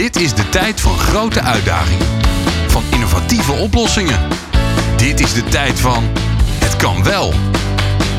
[0.00, 2.06] Dit is de tijd van grote uitdagingen.
[2.66, 4.18] Van innovatieve oplossingen.
[4.96, 6.04] Dit is de tijd van
[6.64, 7.32] het kan wel.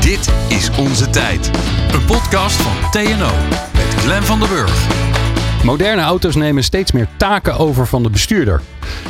[0.00, 1.50] Dit is onze tijd.
[1.92, 3.30] Een podcast van TNO
[3.72, 4.86] met Glenn van der Burg.
[5.64, 8.62] Moderne auto's nemen steeds meer taken over van de bestuurder.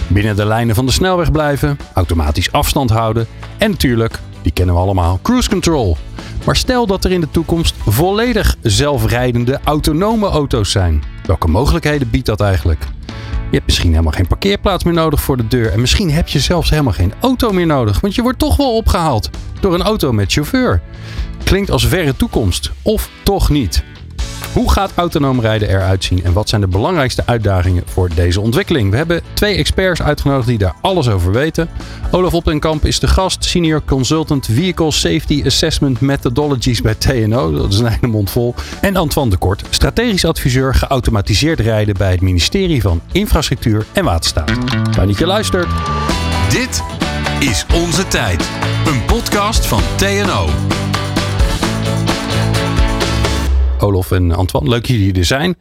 [0.07, 3.27] Binnen de lijnen van de snelweg blijven, automatisch afstand houden
[3.59, 5.97] en natuurlijk, die kennen we allemaal, cruise control.
[6.45, 11.12] Maar stel dat er in de toekomst volledig zelfrijdende autonome auto's zijn.
[11.27, 12.85] Welke mogelijkheden biedt dat eigenlijk?
[13.53, 15.73] Je hebt misschien helemaal geen parkeerplaats meer nodig voor de deur.
[15.73, 18.01] En misschien heb je zelfs helemaal geen auto meer nodig.
[18.01, 20.81] Want je wordt toch wel opgehaald door een auto met chauffeur.
[21.45, 22.71] Klinkt als verre toekomst.
[22.83, 23.85] Of toch niet?
[24.53, 28.91] Hoe gaat autonoom rijden eruit zien en wat zijn de belangrijkste uitdagingen voor deze ontwikkeling?
[28.91, 31.69] We hebben twee experts uitgenodigd die daar alles over weten.
[32.11, 37.53] Olaf Optenkamp is de gast, Senior Consultant Vehicle Safety Assessment Methodologies bij TNO.
[37.53, 38.55] Dat is een hele mond vol.
[38.81, 44.53] En Antoine de Kort, strategisch adviseur geautomatiseerd rijden bij het ministerie van Infrastructuur en Waterstaat.
[44.91, 45.69] Fijn dat je luistert.
[46.51, 46.83] Dit
[47.41, 48.51] is onze tijd.
[48.87, 50.49] Een podcast van TNO.
[53.83, 55.57] Olof en Antoine, leuk jullie er zijn.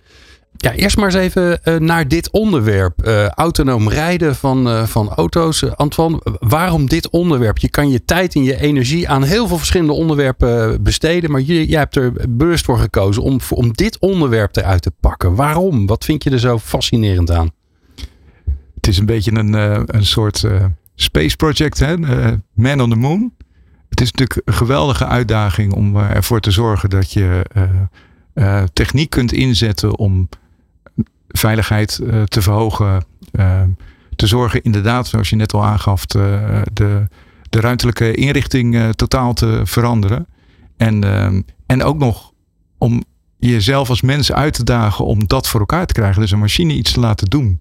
[0.57, 3.07] Ja, eerst maar eens even uh, naar dit onderwerp.
[3.07, 5.75] Uh, autonoom rijden van, uh, van auto's.
[5.75, 7.57] Antoine, waarom dit onderwerp?
[7.57, 11.31] Je kan je tijd en je energie aan heel veel verschillende onderwerpen besteden.
[11.31, 15.35] Maar jij hebt er bewust voor gekozen om, om dit onderwerp eruit te pakken.
[15.35, 15.85] Waarom?
[15.85, 17.51] Wat vind je er zo fascinerend aan?
[18.75, 19.53] Het is een beetje een,
[19.95, 20.45] een soort
[20.95, 21.95] space project, hè?
[22.53, 23.33] Man on the Moon.
[23.89, 27.45] Het is natuurlijk een geweldige uitdaging om ervoor te zorgen dat je
[28.35, 30.29] uh, techniek kunt inzetten om
[31.27, 33.05] veiligheid uh, te verhogen.
[33.31, 33.61] Uh,
[34.15, 37.07] te zorgen inderdaad, zoals je net al aangaf, de, de,
[37.49, 40.27] ruimtelijke inrichting totaal te veranderen.
[40.77, 41.03] En,
[41.65, 42.31] en ook nog
[42.77, 43.03] om
[43.37, 46.21] jezelf als mens uit te dagen om dat voor elkaar te krijgen.
[46.21, 47.57] Dus een machine iets te laten doen.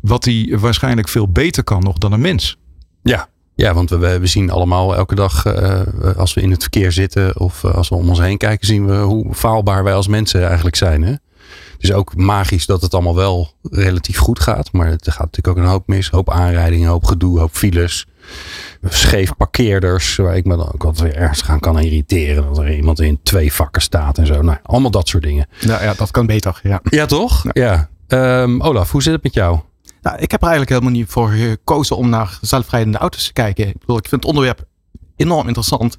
[0.00, 2.58] Wat die waarschijnlijk veel beter kan nog dan een mens.
[3.02, 5.80] Ja, ja, want we, we zien allemaal elke dag uh,
[6.16, 8.96] als we in het verkeer zitten of als we om ons heen kijken, zien we
[8.96, 11.02] hoe faalbaar wij als mensen eigenlijk zijn.
[11.02, 11.14] Hè?
[11.74, 14.72] Het is ook magisch dat het allemaal wel relatief goed gaat.
[14.72, 16.06] Maar het gaat natuurlijk ook een hoop mis.
[16.06, 18.06] Een hoop aanrijdingen, een hoop gedoe, een hoop files.
[18.82, 22.44] Scheef parkeerders, waar ik me dan ook altijd weer ergens gaan kan irriteren.
[22.44, 24.42] Dat er iemand in twee vakken staat en zo.
[24.42, 25.46] Nou, allemaal dat soort dingen.
[25.66, 26.60] Nou ja, dat kan beter.
[26.62, 27.44] Ja, ja toch?
[27.52, 27.88] Ja.
[28.08, 28.42] ja.
[28.42, 29.58] Um, Olaf, hoe zit het met jou?
[30.04, 33.68] Nou, ik heb er eigenlijk helemaal niet voor gekozen om naar zelfrijdende auto's te kijken.
[33.68, 34.64] Ik, bedoel, ik vind het onderwerp
[35.16, 35.96] enorm interessant.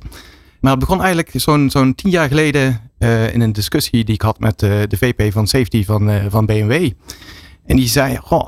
[0.59, 1.31] Maar het begon eigenlijk
[1.67, 5.31] zo'n tien jaar geleden uh, in een discussie die ik had met uh, de VP
[5.31, 6.91] van Safety van, uh, van BMW.
[7.65, 8.47] En die zei, goh,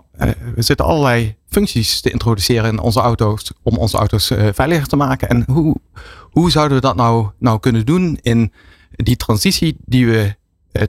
[0.56, 5.30] we zitten allerlei functies te introduceren in onze auto's om onze auto's veiliger te maken.
[5.30, 5.76] En hoe,
[6.22, 8.52] hoe zouden we dat nou, nou kunnen doen in
[8.92, 10.36] die transitie die we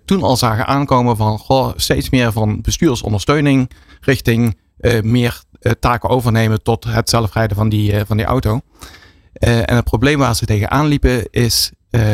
[0.04, 1.40] toen al zagen aankomen van
[1.76, 8.04] steeds meer van bestuursondersteuning richting uh, meer uh, taken overnemen tot het zelfrijden van die,
[8.04, 8.60] van die auto.
[9.32, 11.72] en het probleem waar ze tegenaan liepen is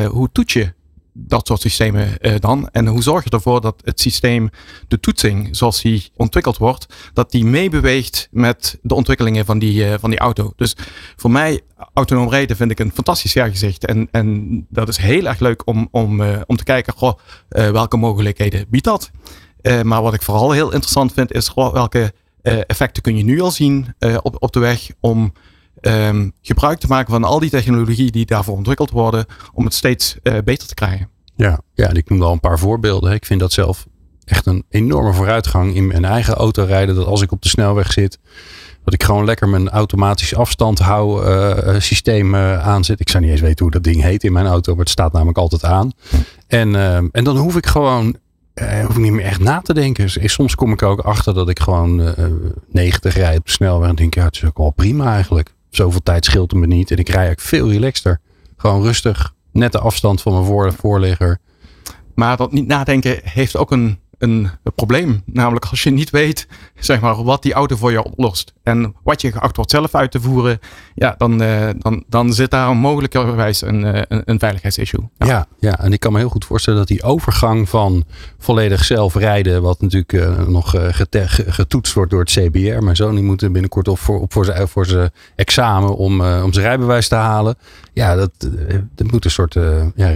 [0.08, 0.72] hoe toets je
[1.16, 2.68] dat soort systemen dan?
[2.68, 4.50] En hoe zorg je ervoor dat het systeem,
[4.88, 10.10] de toetsing zoals die ontwikkeld wordt, dat die meebeweegt met de ontwikkelingen van die, van
[10.10, 10.52] die auto?
[10.56, 10.76] Dus
[11.16, 11.60] voor mij,
[11.94, 13.86] autonoom rijden vind ik een fantastisch jaargezicht.
[13.86, 18.66] En, en dat is heel erg leuk om, om, om te kijken, goh, welke mogelijkheden
[18.68, 19.10] biedt dat?
[19.82, 23.50] Maar wat ik vooral heel interessant vind, is gewoon welke effecten kun je nu al
[23.50, 25.32] zien op, op de weg om
[25.86, 30.16] um, gebruik te maken van al die technologie die daarvoor ontwikkeld worden, om het steeds
[30.44, 31.08] beter te krijgen.
[31.36, 33.12] Ja, ja, ik noem wel een paar voorbeelden.
[33.12, 33.86] Ik vind dat zelf
[34.24, 36.94] echt een enorme vooruitgang in mijn eigen auto rijden.
[36.94, 38.18] Dat als ik op de snelweg zit,
[38.84, 43.00] dat ik gewoon lekker mijn automatisch afstand hou uh, systeem uh, aanzet.
[43.00, 45.12] Ik zou niet eens weten hoe dat ding heet in mijn auto, maar het staat
[45.12, 45.92] namelijk altijd aan.
[46.46, 48.16] En, uh, en dan hoef ik gewoon
[48.86, 50.10] hoef ik niet meer echt na te denken.
[50.10, 52.08] Soms kom ik ook achter dat ik gewoon uh,
[52.70, 53.88] 90 rijd op de snelweg.
[53.88, 55.53] En denk, ja, het is ook wel prima eigenlijk.
[55.74, 56.90] Zoveel tijd scheelt het me niet.
[56.90, 58.20] En ik rij eigenlijk veel relaxter.
[58.56, 61.38] Gewoon rustig, net de afstand van mijn voor, voorligger.
[62.14, 65.22] Maar dat niet nadenken heeft ook een een, probleem.
[65.26, 66.46] Namelijk als je niet weet
[66.78, 68.52] zeg maar, wat die auto voor je oplost.
[68.62, 70.58] En wat je geacht wordt zelf uit te voeren.
[70.94, 75.08] Ja, dan, uh, dan, dan zit daar mogelijkerwijs een, uh, een, een veiligheidsissue.
[75.18, 75.46] Ja.
[75.58, 75.78] ja.
[75.78, 78.04] En ik kan me heel goed voorstellen dat die overgang van
[78.38, 79.62] volledig zelf rijden.
[79.62, 80.74] Wat natuurlijk uh, nog
[81.46, 82.84] getoetst wordt door het CBR.
[82.84, 86.52] Mijn zoon die moet binnenkort op voor, op voor zijn voor zijn examen om, om
[86.52, 87.56] zijn rijbewijs te halen.
[87.92, 88.30] Ja, dat,
[88.94, 89.56] dat moet een soort
[89.94, 90.12] ja,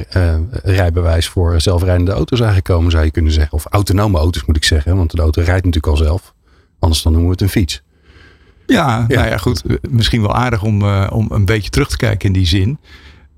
[0.62, 3.52] rijbewijs voor zelfrijdende auto's eigenlijk komen zou je kunnen zeggen.
[3.52, 4.96] Of auto autonome auto's moet ik zeggen.
[4.96, 6.34] Want de auto rijdt natuurlijk al zelf.
[6.78, 7.82] Anders dan noemen we het een fiets.
[8.66, 9.16] Ja, ja.
[9.16, 9.62] nou ja, goed.
[9.90, 12.78] Misschien wel aardig om, uh, om een beetje terug te kijken in die zin.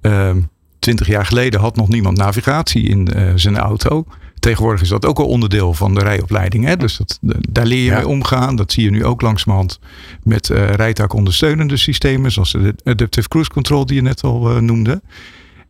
[0.03, 0.31] Uh,
[0.79, 4.05] twintig jaar geleden had nog niemand navigatie in uh, zijn auto.
[4.39, 6.65] Tegenwoordig is dat ook al onderdeel van de rijopleiding.
[6.65, 6.77] Hè?
[6.77, 7.19] Dus dat,
[7.49, 7.97] daar leer je Ja.
[7.97, 8.57] mee omgaan.
[8.57, 9.79] Dat zie je nu ook langzamerhand
[10.23, 12.33] met eh rijtaakondersteunende systemen.
[12.33, 15.03] Zoals de Adaptive Cruise Control die je net al eh, noemde.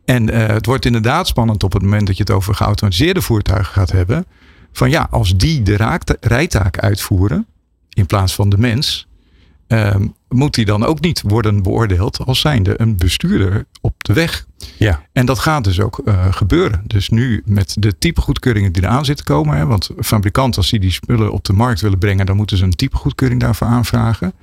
[0.05, 3.73] En eh, het wordt inderdaad spannend op het moment dat je het over geautomatiseerde voertuigen
[3.73, 4.25] gaat hebben.
[4.71, 7.45] Van ja, als die de raakta- rijtaak uitvoeren
[7.89, 9.07] in plaats van de mens.
[9.67, 14.45] ehm, moet die dan ook niet worden beoordeeld als zijnde een bestuurder op de weg.
[14.77, 15.01] Ja.
[15.11, 16.83] En dat gaat dus ook eh, gebeuren.
[16.87, 19.57] Dus nu met de typegoedkeuringen die eraan zitten komen.
[19.57, 22.25] Hè, want fabrikanten als die die spullen op de markt willen brengen.
[22.25, 24.33] Dan moeten ze een typegoedkeuring daarvoor aanvragen.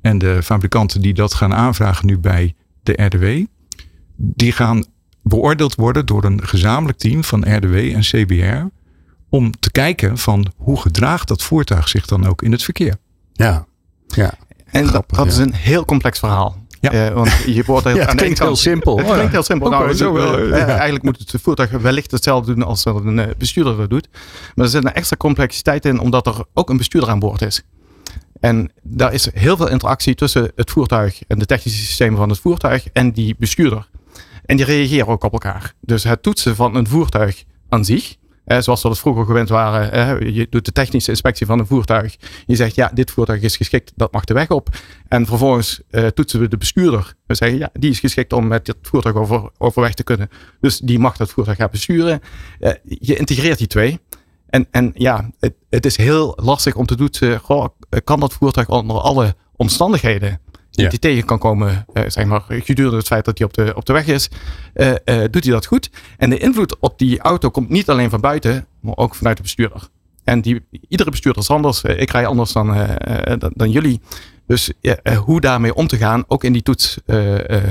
[0.00, 3.44] En de fabrikanten die dat gaan aanvragen nu bij de RDW.
[4.16, 4.84] Die gaan
[5.22, 8.64] beoordeeld worden door een gezamenlijk team van RDW en CBR.
[9.28, 12.96] Om te kijken van hoe gedraagt dat voertuig zich dan ook in het verkeer.
[13.32, 13.66] Ja.
[14.06, 14.34] Ja.
[14.66, 15.42] En dat, Grappig, dat is ja.
[15.42, 16.64] een heel complex verhaal.
[16.80, 16.90] Ja.
[16.92, 18.98] Eh, want je wordt Ja, het klinkt heel simpel.
[18.98, 19.70] Het klinkt heel simpel.
[19.70, 20.66] Nou, wel zo het- wel, ja.
[20.66, 24.08] Eigenlijk moet het voertuig wellicht hetzelfde doen als dat een eh, bestuurder dat doet.
[24.54, 27.62] Maar er zit een extra complexiteit in, omdat er ook een bestuurder aan boord is.
[28.40, 32.38] En daar is heel veel interactie tussen het voertuig en de technische systemen van het
[32.38, 33.88] voertuig en die bestuurder.
[34.44, 35.72] En die reageren ook op elkaar.
[35.80, 40.34] Dus het toetsen van een voertuig aan zich, zoals we dat vroeger gewend waren.
[40.34, 42.16] je doet de technische inspectie van een voertuig.
[42.46, 44.68] Je zegt ja, dit voertuig is geschikt, dat mag de weg op.
[45.08, 47.14] En vervolgens eh, toetsen we de bestuurder.
[47.26, 50.28] We zeggen ja, die is geschikt om met dit voertuig over, overweg te kunnen.
[50.60, 52.20] Dus die mag dat voertuig gaan besturen.
[52.60, 54.00] Eh, je integreert die twee.
[54.46, 57.40] En, en ja, het, het is heel lastig om te toetsen.
[58.04, 60.40] Kan dat voertuig onder alle omstandigheden
[60.82, 60.88] Ja.
[60.88, 63.84] die tegen kan komen, eh, zeg maar, gedurende het feit dat hij op de, op
[63.84, 64.28] de weg is,
[64.74, 65.90] eh, eh, doet hij dat goed.
[66.16, 69.42] En de invloed op die auto komt niet alleen van buiten, maar ook vanuit de
[69.42, 69.88] bestuurder.
[70.24, 71.82] En die, iedere bestuurder is anders.
[71.82, 72.66] Ik rij anders dan,
[73.38, 74.00] dan, dan jullie.
[74.46, 77.62] Dus ja, hoe daarmee om te gaan, ook in die toets, eh, eh,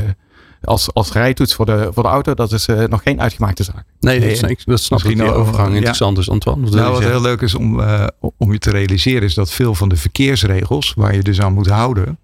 [0.64, 3.86] als, als rijtoets voor de, voor de auto, dat is eh, nog geen uitgemaakte zaak.
[4.00, 5.06] Nee, dat, Nee, snap ik- dat snap ik.
[5.06, 5.76] misschien Die overgang ja.
[5.76, 6.70] interessant is, Antoine.
[6.70, 9.90] Nou, wat heel leuk is om, eh, om je te realiseren, is dat veel van
[9.90, 12.20] de verkeersregels waar je dus aan moet houden,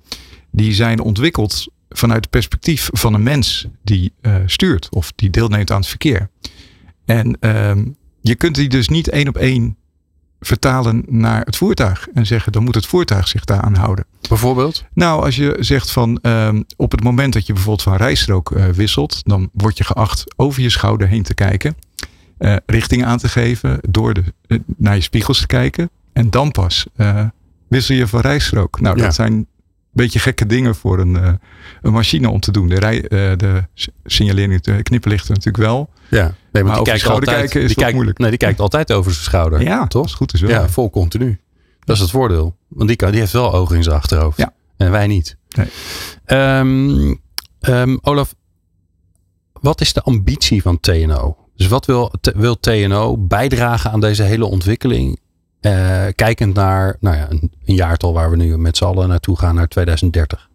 [0.51, 5.71] die zijn ontwikkeld vanuit het perspectief van een mens die eh, stuurt of die deelneemt
[5.71, 6.30] aan het verkeer.
[7.06, 7.86] En ehm,
[8.21, 9.75] je kunt die dus niet één op één
[10.39, 14.06] vertalen naar het voertuig en zeggen dan moet het voertuig zich daaraan houden.
[14.30, 14.86] Bijvoorbeeld?
[14.94, 18.65] Nou, als je zegt van ehm, op het moment dat je bijvoorbeeld van rijstrook eh,
[18.65, 21.75] wisselt, dan word je geacht over je schouder heen te kijken,
[22.38, 24.24] eh, richting aan te geven, door de,
[24.77, 26.86] naar je spiegels te kijken en dan pas
[27.68, 28.80] wissel je van rijstrook.
[28.80, 29.03] Nou, Ja.
[29.03, 29.48] dat zijn
[29.91, 31.33] beetje gekke dingen voor een, eh,
[31.81, 32.67] een machine om te doen.
[32.67, 33.63] De, rij, eh, de
[34.05, 35.89] signalering, de knipperlichten natuurlijk wel.
[36.09, 36.33] Ja.
[36.51, 37.43] Nee, Maar die kijkt schouder altijd.
[37.45, 38.17] kijken is die kijkt, moeilijk?
[38.17, 39.61] Nee, die kijkt altijd over zijn schouder.
[39.61, 40.11] Ja, toch?
[40.11, 40.49] goed is wel.
[40.49, 41.39] Ja, vol continu.
[41.83, 42.55] Dat is het voordeel.
[42.67, 44.38] Want die, kan, die heeft wel ogen in zijn achterhoofd.
[44.38, 44.53] Ja.
[44.77, 45.38] En wij niet.
[45.49, 45.67] Nee.
[46.25, 47.15] Ehm,
[47.59, 48.35] ehm, Olaf,
[49.53, 51.38] wat is de ambitie van TNO?
[51.55, 55.19] Dus wat wil, wil TNO bijdragen aan deze hele ontwikkeling?
[55.62, 59.56] Eh, kijkend naar nou ja, een, jaartal waar we nu met z'n allen naartoe gaan,
[59.56, 60.50] naar 2030.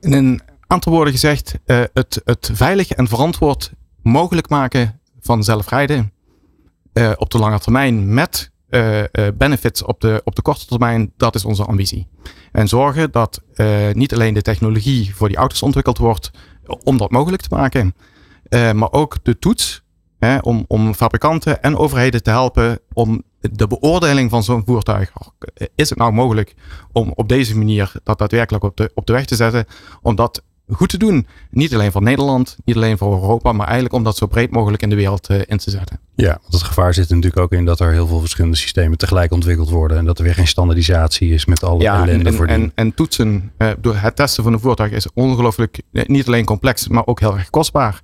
[0.00, 3.72] In een aantal woorden gezegd, eh, het, het veilig en verantwoord
[4.02, 6.12] mogelijk maken van zelfrijden
[6.92, 9.02] eh, op de lange termijn met eh,
[9.34, 12.08] benefits op de, op de korte termijn, dat is onze ambitie.
[12.52, 13.42] En zorgen dat
[13.92, 16.30] niet alleen de technologie voor die auto's ontwikkeld wordt
[16.84, 17.94] om dat mogelijk te maken,
[18.50, 19.82] maar ook de toets
[20.26, 25.12] hè, om, om fabrikanten en overheden te helpen om de beoordeling van zo'n voertuig.
[25.74, 26.54] Is het nou mogelijk
[26.92, 29.64] om op deze manier dat daadwerkelijk op de, op de weg te zetten?
[30.02, 31.26] Om dat goed te doen.
[31.50, 34.82] Niet alleen voor Nederland, niet alleen voor Europa, maar eigenlijk om dat zo breed mogelijk
[34.82, 36.00] in de wereld eh, in te zetten.
[36.14, 38.98] Ja, want het gevaar zit er natuurlijk ook in dat er heel veel verschillende systemen
[38.98, 39.98] tegelijk ontwikkeld worden.
[39.98, 42.56] En dat er weer geen standaardisatie is met alle Ja, ellende en, voor die.
[42.56, 46.44] en, en toetsen, eh, door het testen van een voertuig is ongelooflijk eh, niet alleen
[46.44, 48.00] complex, maar ook heel erg kostbaar.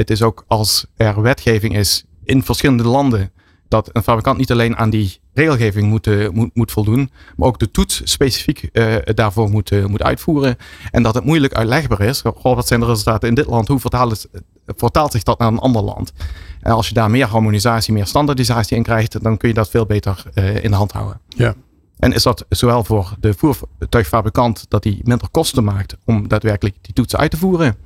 [0.00, 3.32] Het is ook als er wetgeving is in verschillende landen,
[3.68, 7.58] dat een fabrikant niet alleen aan die regelgeving moet, eh, moet, moet voldoen, maar ook
[7.58, 10.56] de toets specifiek eh, daarvoor moet, eh, moet uitvoeren.
[10.90, 12.22] En dat het moeilijk uitlegbaar is.
[12.34, 13.68] Goh, wat zijn de resultaten in dit land?
[13.68, 16.12] Hoe vertaalt, het, vertaalt zich dat naar een ander land?
[16.60, 19.86] En als je daar meer harmonisatie, meer standaardisatie in krijgt, dan kun je dat veel
[19.86, 20.24] beter
[20.62, 21.20] in de hand houden.
[21.28, 21.54] Ja.
[21.98, 26.94] En is dat zowel voor de voertuigfabrikant dat hij minder kosten maakt om daadwerkelijk die
[26.94, 27.76] toetsen uit te voeren.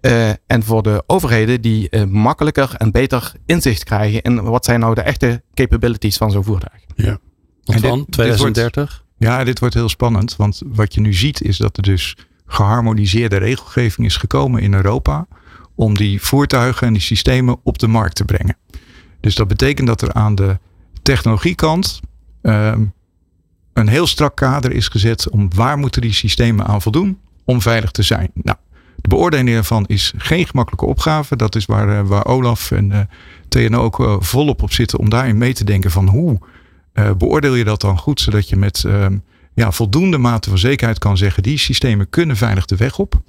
[0.00, 4.80] Eh, en voor de overheden die eh, makkelijker en beter inzicht krijgen in wat zijn
[4.80, 6.80] nou de echte capabilities van zo'n voertuig.
[7.06, 7.18] Want
[7.64, 9.04] En dit- dan dit 2030?
[9.18, 10.36] Ja, dit wordt heel spannend.
[10.36, 15.26] Want wat je nu ziet is dat er dus geharmoniseerde regelgeving is gekomen in Europa.
[15.74, 18.56] Om die voertuigen en die systemen op de markt te brengen.
[19.20, 20.58] Dus dat betekent dat er aan de
[21.02, 22.00] technologiekant
[22.42, 22.84] ehm,
[23.72, 27.90] een heel strak kader is gezet om waar moeten die systemen aan voldoen om veilig
[27.90, 28.30] te zijn.
[28.34, 28.56] Nou,
[28.96, 31.36] De beoordeling ervan is geen gemakkelijke opgave.
[31.36, 33.00] Dat is waar, eh, waar Olaf en uh,
[33.48, 36.38] TNO ook uh, volop op zitten om daarin mee te denken van hoe
[37.18, 39.18] beoordeel je dat dan goed, zodat je met ehm,
[39.54, 43.22] ja, voldoende mate van zekerheid kan zeggen, die systemen kunnen veilig de weg op.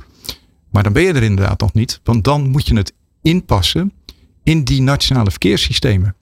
[0.72, 3.94] Maar dan ben je er inderdaad nog niet, want dan moet je het inpassen
[4.44, 6.16] in die nationale verkeerssystemen.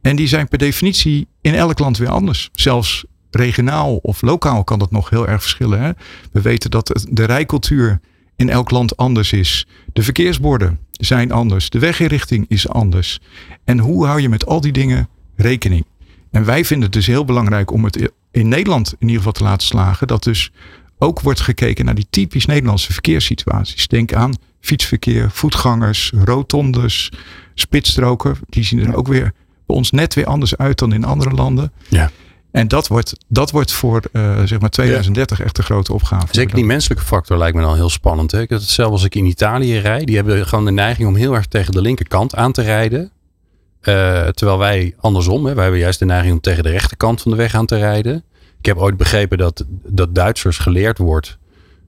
[0.00, 2.48] En die zijn per definitie in elk land weer anders.
[2.52, 5.80] Zelfs regionaal of lokaal kan dat nog heel erg verschillen.
[5.80, 5.90] Hè?
[6.32, 8.00] We weten dat de rijcultuur
[8.36, 9.66] in elk land anders is.
[9.92, 11.70] De verkeersborden zijn anders.
[11.70, 13.20] De weginrichting is anders.
[13.64, 15.84] En hoe hou je met al die dingen rekening?
[16.30, 19.42] En wij vinden het dus heel belangrijk om het in Nederland in ieder geval te
[19.42, 20.06] laten slagen.
[20.06, 20.50] Dat dus
[20.98, 23.88] ook wordt gekeken naar die typisch Nederlandse verkeerssituaties.
[23.88, 27.12] Denk aan fietsverkeer, voetgangers, rotondes,
[27.54, 28.36] spitsstroken.
[28.48, 29.32] Die zien er ook weer
[29.66, 31.72] bij ons net weer anders uit dan in andere landen.
[31.88, 32.10] Ja.
[32.54, 36.26] En dat wordt, dat wordt voor uh, zeg maar 2030 echt een grote opgave.
[36.30, 38.30] Zeker die menselijke factor lijkt me dan heel spannend.
[38.30, 38.38] Hè?
[38.38, 40.06] Hetzelfde als ik in Italië rijd.
[40.06, 43.00] Die hebben gewoon de neiging om heel erg tegen de linkerkant aan te rijden.
[43.00, 47.30] Uh, terwijl wij andersom, hè, wij hebben juist de neiging om tegen de rechterkant van
[47.30, 48.24] de weg aan te rijden.
[48.58, 51.38] Ik heb ooit begrepen dat, dat Duitsers geleerd wordt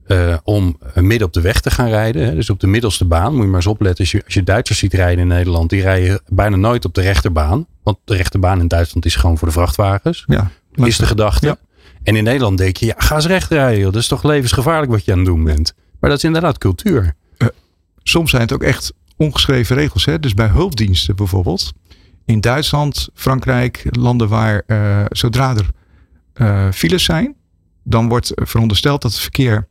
[0.07, 2.25] uh, om midden op de weg te gaan rijden.
[2.25, 2.35] Hè.
[2.35, 3.33] Dus op de middelste baan.
[3.33, 3.99] Moet je maar eens opletten.
[3.99, 5.69] Als je, als je Duitsers ziet rijden in Nederland.
[5.69, 7.67] Die rijden bijna nooit op de rechterbaan.
[7.83, 10.23] Want de rechterbaan in Duitsland is gewoon voor de vrachtwagens.
[10.27, 11.45] Ja, is de gedachte.
[11.45, 11.57] Ja.
[12.03, 13.79] En in Nederland denk je, ja, ga eens recht rijden.
[13.79, 13.91] Joh.
[13.91, 15.73] Dat is toch levensgevaarlijk wat je aan het doen bent.
[15.99, 17.15] Maar dat is inderdaad cultuur.
[17.37, 17.47] Uh,
[18.03, 20.05] soms zijn het ook echt ongeschreven regels.
[20.05, 20.19] Hè?
[20.19, 21.73] Dus bij hulpdiensten bijvoorbeeld.
[22.25, 27.35] In Duitsland, Frankrijk, landen waar uh, zodra er files zijn,
[27.83, 29.67] dan wordt verondersteld dat het verkeer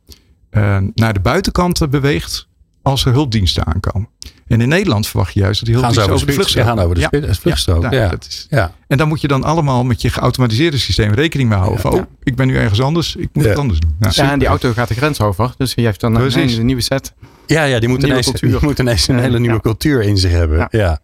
[0.93, 2.47] naar de buitenkant beweegt
[2.81, 4.09] als er hulpdiensten aankomen.
[4.47, 6.79] En in Nederland verwacht je juist dat die hulpdiensten over, over de vluchtstrook gaan.
[6.79, 7.33] over de ja.
[7.33, 7.83] vluchtstrook.
[7.83, 8.09] Ja, ja.
[8.09, 8.71] Dat is, ja.
[8.87, 11.79] En dan moet je dan allemaal met je geautomatiseerde systeem rekening mee houden.
[11.79, 13.95] Van, oh, ik ben nu ergens anders, ik moet het anders doen.
[13.99, 15.53] Ja, en die auto gaat de grens over.
[15.57, 17.13] Dus je heeft dan een, een nieuwe set.
[17.45, 20.67] Ja, ja die moet ineens, die moet ineens een hele nieuwe cultuur in zich hebben.
[20.71, 20.99] Ja.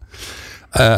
[0.77, 0.97] Uh,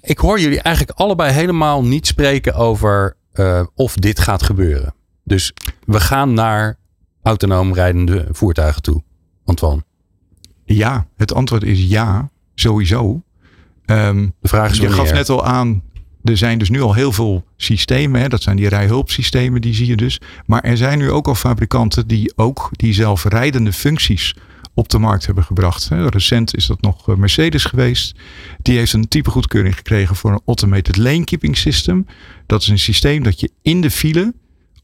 [0.00, 4.94] ik hoor jullie eigenlijk allebei helemaal niet spreken over uh, of dit gaat gebeuren.
[5.24, 5.52] Dus
[5.86, 6.78] we gaan naar
[7.24, 9.02] autonoom rijdende voertuigen toe.
[9.44, 9.84] Antoine.
[10.64, 13.22] Ja, het antwoord is ja, sowieso.
[13.86, 15.82] Um, de vraag is je gaf net al aan,
[16.22, 18.20] er zijn dus nu al heel veel systemen.
[18.20, 18.28] Hè?
[18.28, 20.20] Dat zijn die rijhulpsystemen, die zie je dus.
[20.46, 24.34] Maar er zijn nu ook al fabrikanten die ook die zelfrijdende functies
[24.74, 25.88] op de markt hebben gebracht.
[25.88, 28.16] Recent is dat nog eh, Mercedes geweest.
[28.62, 32.06] Die heeft een type goedkeuring gekregen voor een automated lane keeping system.
[32.46, 34.34] Dat is een systeem dat je in de file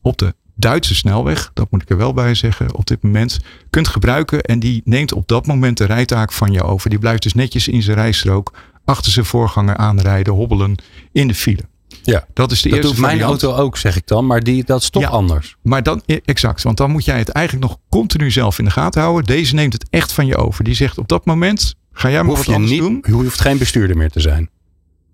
[0.03, 3.39] op de Duitse snelweg, dat moet ik er wel bij zeggen, op dit moment
[3.71, 4.41] kunt gebruiken.
[4.43, 6.91] En die neemt op dat moment de rijtaak van je over.
[6.91, 8.53] Die blijft dus netjes in zijn rijstrook
[8.85, 10.75] achter zijn voorganger aanrijden, hobbelen
[11.13, 11.63] in de file.
[12.03, 14.27] Ja, dat is de dat eerste doet mijn auto ook, zeg ik dan.
[14.27, 15.57] Maar die, dat is toch anders.
[15.63, 16.63] Maar dan, e- exact.
[16.63, 19.25] Want dan moet jij het eigenlijk nog continu zelf in de gaten houden.
[19.25, 20.65] Deze neemt het echt van je over.
[20.65, 23.05] Die zegt op dat moment, ga jij maar wat anders niet, doen.
[23.07, 24.51] Je hoeft geen bestuurder meer te zijn.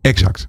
[0.00, 0.48] Exact,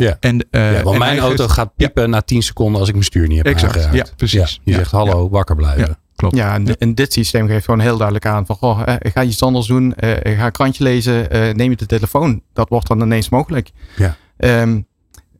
[0.00, 0.16] ja.
[0.20, 3.28] En, uh, ja, want mijn auto gaat piepen na 10 seconden als ik mijn stuur
[3.28, 4.08] niet heb exact, aangeraakt.
[4.08, 4.60] Ja, precies.
[4.64, 5.98] die zegt hallo, wakker blijven.
[6.20, 6.36] Klopt.
[6.36, 9.42] Ja, en, en, dit systeem geeft gewoon heel duidelijk aan van, goh, eh, ga iets
[9.42, 12.42] anders doen, eh, ga een krantje lezen, eh, neem je de telefoon.
[12.52, 13.70] Dat wordt dan ineens mogelijk.
[13.96, 14.16] Ja.
[14.36, 14.86] Um,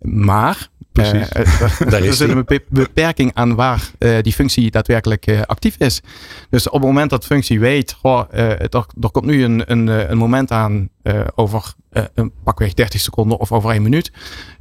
[0.00, 0.68] maar
[1.00, 1.28] Precies.
[1.80, 6.00] Uh, er is een beperking aan waar uh, die functie daadwerkelijk uh, actief is.
[6.50, 10.18] Dus op het moment dat functie weet, goh, er, er, komt nu een, een, een
[10.18, 10.88] moment aan
[11.34, 11.74] over
[12.14, 14.12] een pakweg 30 seconden of over één minuut,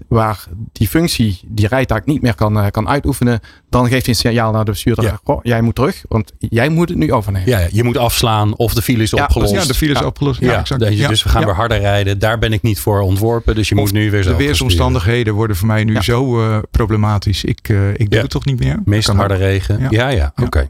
[0.08, 4.52] waar die functie die rijtaak niet meer kan, kan uitoefenen, dan geeft hij een signaal
[4.52, 5.20] naar de bestuurder, ja.
[5.24, 7.50] goh, jij moet terug, want jij moet het nu overnemen.
[7.50, 9.54] Ja, je moet afslaan of de file is ja, opgelost.
[9.54, 10.40] Ja, de file is opgelost.
[10.40, 10.82] Ja, exact.
[10.82, 12.20] Dus, dus we gaan weer harder rijden.
[12.20, 14.30] Daar ben ik niet voor ontworpen, dus je of moet nu weer zo.
[14.30, 17.44] De weersomstandigheden worden voor mij nu zo uh, problematisch.
[17.44, 18.22] Ik, uh, ik doe ja.
[18.22, 18.80] het toch niet meer.
[18.86, 19.80] Meest harde regen.
[19.80, 20.32] Ja, ja, ja.
[20.32, 20.44] oké.
[20.44, 20.70] Okay.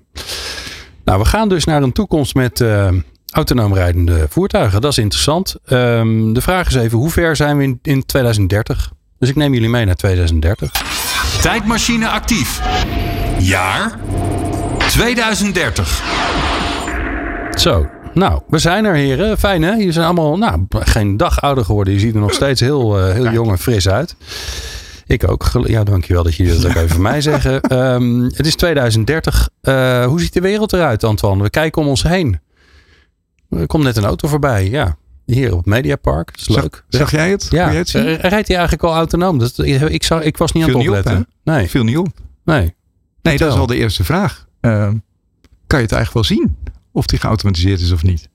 [1.03, 2.87] Nou, we gaan dus naar een toekomst met uh,
[3.29, 4.81] autonoom rijdende voertuigen.
[4.81, 5.55] Dat is interessant.
[5.65, 8.91] Um, de vraag is even, hoe ver zijn we in, in 2030?
[9.19, 10.71] Dus ik neem jullie mee naar 2030.
[11.41, 12.61] Tijdmachine actief.
[13.39, 13.99] Jaar
[14.77, 16.01] 2030.
[17.51, 19.37] Zo, nou, we zijn er heren.
[19.37, 19.71] Fijn hè?
[19.71, 21.93] Je zijn allemaal nou, geen dag ouder geworden.
[21.93, 24.15] Je ziet er nog steeds heel, uh, heel jong en fris uit.
[25.09, 25.51] Ik ook.
[25.63, 27.77] Ja, dankjewel dat jullie dat ook even voor mij zeggen.
[27.77, 29.49] Um, het is 2030.
[29.61, 31.43] Uh, hoe ziet de wereld eruit, Antoine?
[31.43, 32.39] We kijken om ons heen.
[33.49, 34.69] Er komt net een auto voorbij.
[34.69, 36.31] Ja, hier op het Mediapark.
[36.31, 36.83] Dat is zag, leuk.
[36.87, 37.47] Zag jij het?
[37.49, 37.71] Ja.
[37.71, 38.03] Het zien?
[38.03, 39.37] Rijdt hij eigenlijk al autonoom?
[39.37, 41.17] Dat, ik, zag, ik was niet Viel aan het opletten.
[41.17, 41.69] Op, nee.
[41.69, 42.07] Viel niet op.
[42.43, 42.61] Nee.
[42.61, 42.73] Nee,
[43.21, 43.47] Vertel.
[43.47, 44.47] dat is al de eerste vraag.
[44.61, 44.71] Uh,
[45.67, 46.57] kan je het eigenlijk wel zien
[46.91, 48.29] of die geautomatiseerd is of niet?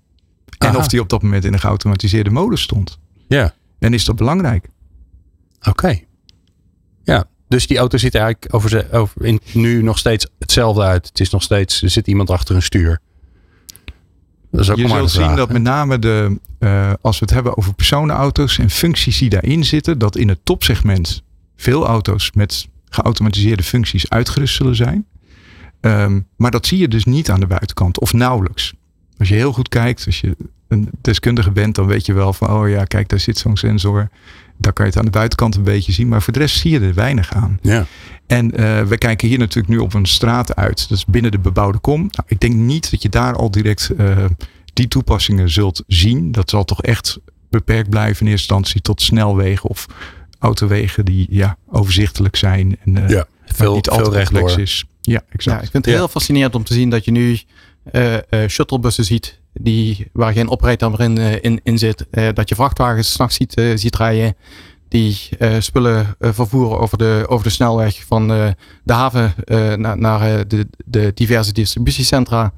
[0.59, 0.79] En Aha.
[0.79, 2.99] of die op dat moment in een geautomatiseerde modus stond.
[3.29, 3.55] Ja.
[3.79, 4.69] En is dat belangrijk?
[5.59, 5.69] Oké.
[5.69, 6.07] Okay.
[7.05, 11.07] Ja, dus die auto ziet eigenlijk over, ze, over in, nu nog steeds hetzelfde uit.
[11.07, 13.01] Het is nog steeds, er zit iemand achter een stuur.
[14.51, 17.57] Dat is ook je zult zien dat met name de, eh, als we het hebben
[17.57, 21.23] over personenauto's en functies die daarin zitten, dat in het topsegment
[21.57, 25.07] veel auto's met geautomatiseerde functies uitgerust zullen zijn.
[25.81, 28.75] Ehm, maar dat zie je dus niet aan de buitenkant of nauwelijks.
[29.19, 30.37] Als je heel goed kijkt, als je
[30.69, 34.09] een deskundige bent, dan weet je wel van, oh ja, kijk, daar zit zo'n sensor.
[34.57, 36.71] Daar kan je het aan de buitenkant een beetje zien, maar voor de rest zie
[36.71, 37.59] je er weinig aan.
[37.63, 37.87] Ja.
[38.27, 40.89] En eh, we kijken hier natuurlijk nu op een straat uit.
[40.89, 41.99] Dat is binnen de bebouwde kom.
[42.01, 44.25] Nou, ik denk niet dat je daar al direct eh,
[44.73, 46.33] die toepassingen zult zien.
[46.33, 47.19] Dat zal toch echt
[47.51, 49.87] beperkt blijven in eerste instantie tot snelwegen of
[50.39, 52.77] autowegen die ja, overzichtelijk zijn.
[52.85, 54.61] En eh, Ja, veel, niet veel altijd complex rechtdoor.
[54.61, 54.85] is.
[55.01, 55.57] Ja, exact.
[55.59, 56.01] Ja, ik vind het Ja.
[56.01, 57.39] heel fascinerend om te zien dat je nu
[57.93, 62.07] eh, eh, shuttlebussen ziet die, waar geen operator meer in, eh, in, in zit.
[62.11, 64.37] Eh, dat je vrachtwagens s'nachts ziet, eh, ziet rijden
[64.89, 68.29] die spullen vervoeren over de, over de snelweg van
[68.85, 69.35] de haven
[69.81, 72.53] naar, naar de, de diverse distributiecentra.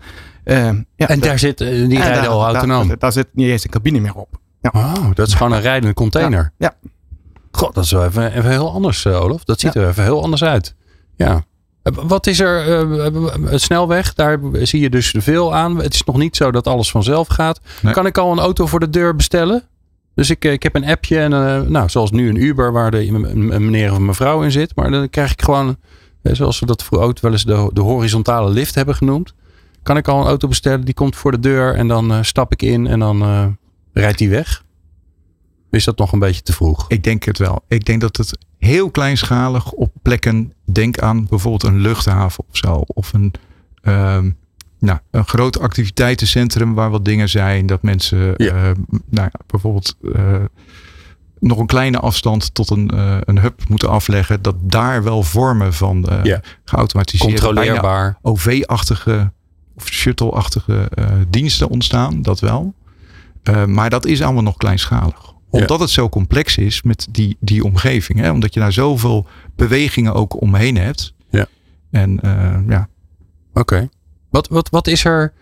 [0.45, 2.95] Ja, En da- daar zit, die en rijden al autonoom.
[2.99, 4.41] Daar, zit niet eens een cabine meer op.
[4.73, 6.53] Oh, dat is gewoon een rijdende container.
[6.59, 6.75] Ja.
[7.51, 9.45] God, dat is wel even, even heel anders, Olaf.
[9.45, 9.81] Dat ziet Ja.
[9.81, 10.75] er even heel anders uit.
[11.17, 11.45] Ja.
[11.95, 12.61] Wat is er?
[12.69, 15.77] eh, Een snelweg, daar zie je dus veel aan.
[15.77, 17.61] Het is nog niet zo dat alles vanzelf gaat.
[17.83, 17.93] Nee.
[17.93, 19.63] Kan ik al een auto voor de deur bestellen?
[20.15, 22.91] Dus ik, eh, ik heb een appje en eh, nou, zoals nu een Uber waar
[22.91, 24.77] de, een meneer of een mevrouw in zit.
[24.77, 25.77] Maar dan krijg ik gewoon,
[26.23, 29.35] zoals we dat voor auto wel eens de, de horizontale lift hebben genoemd.
[29.83, 32.63] Kan ik al een auto bestellen, die komt voor de deur en dan stap ik
[32.63, 33.57] in en dan
[33.93, 34.65] rijdt die weg?
[35.71, 36.85] Is dat nog een beetje te vroeg?
[36.89, 37.65] Ik denk het wel.
[37.69, 42.83] Ik denk dat het heel kleinschalig op plekken, denk aan bijvoorbeeld een luchthaven of zo.
[42.87, 43.33] Of een,
[43.83, 44.31] ehm,
[44.79, 47.67] nou, een groot activiteitencentrum waar wat dingen zijn.
[47.67, 48.47] Dat mensen Ja.
[48.55, 48.71] eh,
[49.11, 50.45] nou, ja, bijvoorbeeld eh,
[51.39, 54.43] nog een kleine afstand tot een, eh, een hub moeten afleggen.
[54.43, 56.41] Dat daar wel vormen van Ja.
[56.65, 58.19] geautomatiseerde, Controleerbaar.
[58.23, 59.33] OV-achtige
[59.77, 60.89] of shuttle-achtige
[61.29, 62.23] diensten ontstaan.
[62.23, 62.75] Dat wel.
[63.67, 65.33] Maar dat is allemaal nog kleinschalig.
[65.57, 65.63] Ja.
[65.63, 68.19] Omdat het zo complex is met die, die omgeving.
[68.19, 68.31] Hè?
[68.31, 71.15] Omdat je daar zoveel bewegingen ook omheen hebt.
[71.31, 71.47] Ja.
[71.91, 72.89] En eh, ja,
[73.55, 73.89] Oké.
[74.31, 75.33] Wat, wat, wat is er,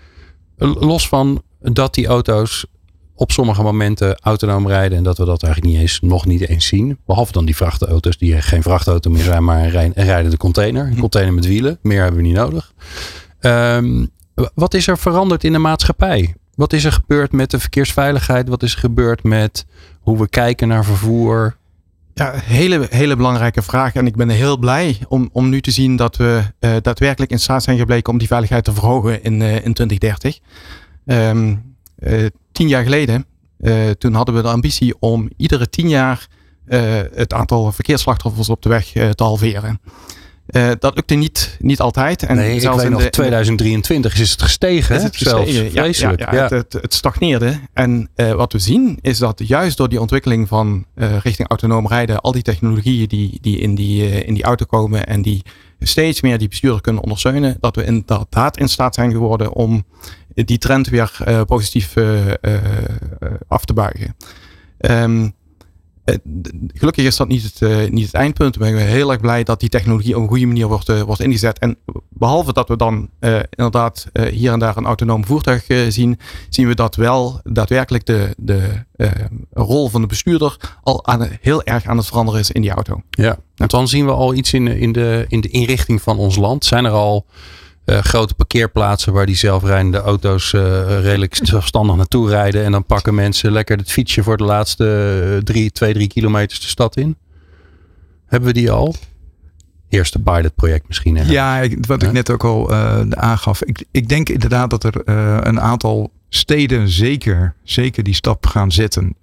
[0.58, 2.66] eh, los van dat die auto's
[3.14, 6.66] op sommige momenten autonoom rijden en dat we dat eigenlijk niet eens, nog niet eens
[6.66, 6.98] zien.
[7.06, 10.86] Behalve dan die vrachtauto's die geen vrachtauto meer zijn, maar een rij- een rijdende container.
[10.86, 11.78] Een container met wielen.
[11.82, 12.72] Meer hebben we niet nodig.
[13.40, 14.06] Ehm,
[14.54, 16.34] wat is er veranderd in de maatschappij?
[16.54, 18.48] Wat is er gebeurd met de verkeersveiligheid?
[18.48, 19.66] Wat is er gebeurd met
[20.04, 21.56] hoe we kijken naar vervoer?
[22.14, 23.94] Ja, hele, hele belangrijke vraag.
[23.94, 27.38] En ik ben heel blij om, om nu te zien dat we eh, daadwerkelijk in
[27.38, 30.38] staat zijn gebleken om die veiligheid te verhogen in, eh, in 2030.
[31.06, 31.54] Ehm,
[31.96, 33.26] eh, tien jaar geleden,
[33.98, 36.26] toen hadden we de ambitie om iedere tien jaar
[37.14, 39.80] het aantal verkeersslachtoffers op de weg te halveren.
[40.46, 42.22] Eh, dat lukte niet, niet altijd.
[42.22, 44.96] En nee, zelfs in nog, de- in de- 2023 is het gestegen.
[44.96, 45.52] is het gestegen.
[45.52, 45.72] Zelfs.
[45.72, 46.20] Ja, Vreselijk.
[46.20, 47.60] Ja, ja, Het, het, stagneerde.
[47.72, 51.88] En eh, wat we zien is dat juist door die ontwikkeling van eh, richting autonoom
[51.88, 55.42] rijden, al die technologieën die, die, in, die in die auto komen en die
[55.80, 59.84] steeds meer die bestuurder kunnen ondersteunen, dat we inderdaad in staat zijn geworden om
[60.34, 61.12] die trend weer
[61.46, 61.94] positief
[63.48, 64.16] af te buigen.
[64.78, 65.32] D-
[66.72, 68.56] gelukkig is dat niet het, eh, niet het eindpunt.
[68.56, 71.20] We zijn heel erg blij dat die technologie op een goede manier wordt, eh, wordt
[71.20, 71.58] ingezet.
[71.58, 75.78] En behalve dat we dan eh, inderdaad eh, hier en daar een autonoom voertuig eh,
[75.88, 79.10] zien, zien we dat wel daadwerkelijk de, de eh,
[79.52, 83.02] rol van de bestuurder al aan, heel erg aan het veranderen is in die auto.
[83.10, 86.36] Ja, want dan zien we al iets in, in, de, in de inrichting van ons
[86.36, 86.64] land.
[86.64, 87.26] Zijn er al
[87.84, 90.60] eh, grote parkeerplaatsen waar die zelfrijdende auto's eh,
[91.02, 92.64] redelijk zelfstandig naartoe rijden.
[92.64, 94.86] En dan pakken mensen lekker het fietsje voor de laatste
[95.36, 97.16] eh, drie, twee, drie kilometers de stad in.
[98.26, 98.94] Hebben we die al?
[99.88, 101.16] Eerste pilotproject misschien.
[101.16, 101.24] Hè?
[101.32, 102.06] Ja, ik- wat Ja.
[102.06, 102.72] ik net ook al
[103.10, 103.62] aangaf.
[103.62, 105.08] Ik, ik denk inderdaad dat er
[105.48, 109.14] een aantal steden zeker, zeker die stap gaan zetten.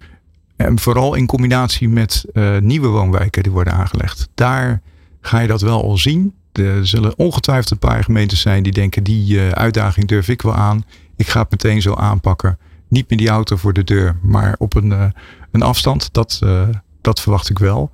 [0.56, 2.24] En vooral in combinatie met
[2.60, 4.28] nieuwe woonwijken die worden aangelegd.
[4.34, 4.82] Daar
[5.20, 6.34] ga je dat wel al zien.
[6.52, 10.54] Er zullen ongetwijfeld een paar gemeentes zijn die denken die eh, uitdaging durf ik wel
[10.54, 10.84] aan.
[11.16, 12.58] Ik ga het meteen zo aanpakken.
[12.88, 15.04] Niet meer die auto voor de deur, maar op een, eh,
[15.50, 16.12] een afstand.
[16.12, 16.68] Dat, eh,
[17.00, 17.90] dat verwacht ik wel.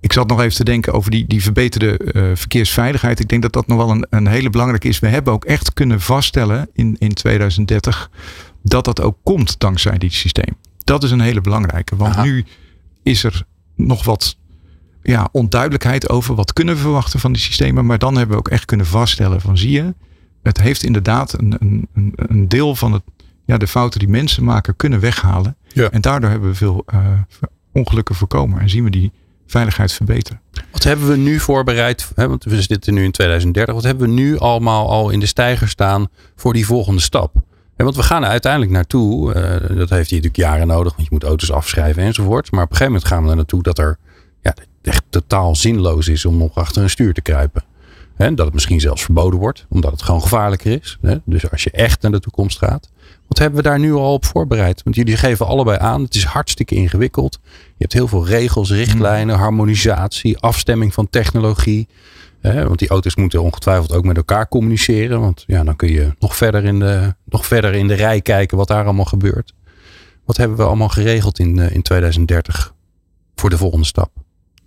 [0.00, 2.00] Ik zat nog even te denken over die, die verbeterde
[2.34, 3.20] verkeersveiligheid.
[3.20, 4.98] Ik denk dat dat nog wel een, een hele belangrijke is.
[4.98, 8.10] We hebben ook echt kunnen vaststellen in, in 2030
[8.62, 10.56] dat dat ook komt dankzij dit systeem.
[10.84, 11.96] Dat is een hele belangrijke.
[11.96, 12.24] Want Aha.
[12.24, 12.44] nu
[13.02, 13.42] is er
[13.74, 14.37] nog wat
[15.08, 17.86] ja, onduidelijkheid over wat kunnen we verwachten van die systemen.
[17.86, 19.94] Maar dan hebben we ook echt kunnen vaststellen van zie je,
[20.42, 23.02] het heeft inderdaad een, een, een- deel van het,
[23.44, 25.56] ja, de fouten die mensen maken kunnen weghalen.
[25.68, 25.90] Ja.
[25.90, 27.06] En daardoor hebben we veel eh,
[27.72, 29.12] ongelukken voorkomen en zien we die
[29.46, 30.40] veiligheid verbeteren.
[30.72, 32.10] Wat hebben we nu voorbereid?
[32.14, 33.74] Hè, want we zitten nu in 2030.
[33.74, 37.34] Wat hebben we nu allemaal al in de stijger staan voor die volgende stap?
[37.76, 39.32] En want we gaan er uiteindelijk naartoe.
[39.32, 42.50] eh, dat heeft hij natuurlijk jaren nodig, want je moet auto's afschrijven enzovoort.
[42.50, 43.98] Maar op een gegeven moment gaan we er naartoe dat er
[44.42, 44.54] ja,
[44.88, 47.64] echt totaal zinloos is om nog achter een stuur te kruipen.
[48.16, 50.98] Hè, dat het misschien zelfs verboden wordt, omdat het gewoon gevaarlijker is.
[51.24, 52.90] Dus als je echt naar de toekomst gaat.
[53.28, 54.82] Wat hebben we daar nu al op voorbereid?
[54.82, 57.38] Want jullie geven allebei aan, het is hartstikke ingewikkeld.
[57.42, 61.88] Je hebt heel veel regels, richtlijnen, harmonisatie, afstemming van technologie.
[62.42, 65.20] Want die auto's moeten ongetwijfeld ook met elkaar communiceren.
[65.20, 68.56] Want ja, dan kun je nog verder, in de, nog verder in de rij kijken
[68.56, 69.54] wat daar allemaal gebeurt.
[70.24, 72.74] Wat hebben we allemaal geregeld in, eh, in 2030
[73.34, 74.10] voor de volgende stap?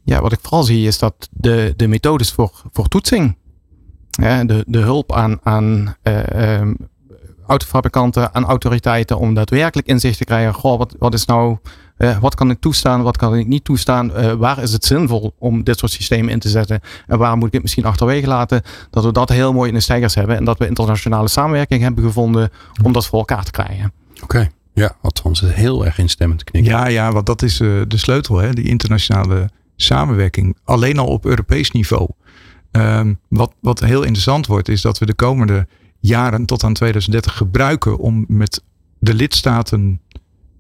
[0.04, 3.38] Ja, wat ik vooral zie is dat de, de methodes voor, voor toetsing,
[4.10, 6.74] ja, de, de hulp aan, aan eh, ehm,
[7.48, 10.54] autofabrikanten, aan autoriteiten om daadwerkelijk inzicht te krijgen.
[10.54, 11.58] Goh, wat, wat is nou,
[11.98, 14.14] eh, wat kan ik toestaan, wat kan ik niet toestaan?
[14.14, 16.80] Eh, waar is het zinvol om dit soort systemen in te zetten?
[17.08, 18.62] En waar moet ik het misschien achterwege laten?
[18.90, 22.04] Dat we dat heel mooi in de stijgers hebben en dat we internationale samenwerking hebben
[22.04, 22.50] gevonden
[22.84, 23.94] om dat voor elkaar te krijgen.
[24.24, 24.50] Oké.
[24.74, 26.72] Ja, althans heel erg instemmend knikken.
[26.72, 28.54] Ja, ja, want dat is eh, de sleutel, hè?
[28.54, 29.50] die internationale
[29.82, 30.58] samenwerking.
[30.64, 32.10] Alleen al op Europees niveau.
[32.72, 35.68] Ehm, wat, wat heel interessant wordt, is dat we de komende
[36.00, 38.64] jaren tot aan 2030 gebruiken om met
[39.00, 40.02] de lidstaten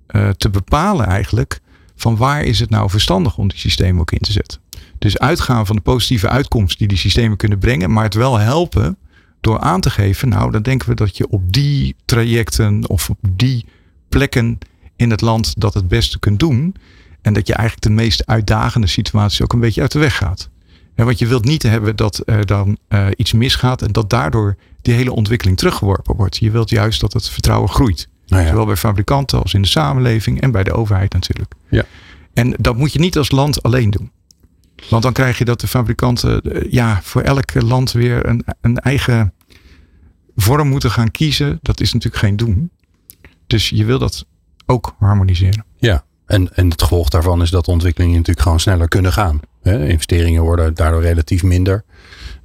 [0.07, 1.59] eh, te bepalen eigenlijk
[1.95, 4.59] van waar is het nou verstandig om die systemen ook in te zetten.
[4.97, 8.97] Dus uitgaan van de positieve uitkomst die die systemen kunnen brengen, maar het wel helpen
[9.41, 13.17] door aan te geven, nou dan denken we dat je op die trajecten of op
[13.29, 13.65] die
[14.09, 14.57] plekken
[14.95, 16.75] in het land dat het beste kunt doen.
[17.21, 20.49] En dat je eigenlijk de meest uitdagende situaties ook een beetje uit de weg gaat.
[20.95, 24.55] En want je wilt niet hebben dat er dan uh, iets misgaat en dat daardoor
[24.81, 26.37] die hele ontwikkeling teruggeworpen wordt.
[26.37, 28.07] Je wilt juist dat het vertrouwen groeit.
[28.27, 28.49] Nou ja.
[28.49, 31.53] Zowel bij fabrikanten als in de samenleving en bij de overheid natuurlijk.
[31.69, 31.85] Ja.
[32.33, 34.11] En dat moet je niet als land alleen doen.
[34.89, 38.77] Want dan krijg je dat de fabrikanten uh, ja, voor elk land weer een, een
[38.77, 39.33] eigen
[40.35, 41.59] vorm moeten gaan kiezen.
[41.61, 42.71] Dat is natuurlijk geen doen.
[43.47, 44.25] Dus je wil dat
[44.65, 45.65] ook harmoniseren.
[45.77, 49.39] Ja, en, en het gevolg daarvan is dat de ontwikkelingen natuurlijk gewoon sneller kunnen gaan.
[49.61, 49.87] Hè?
[49.87, 51.83] Investeringen worden daardoor relatief minder.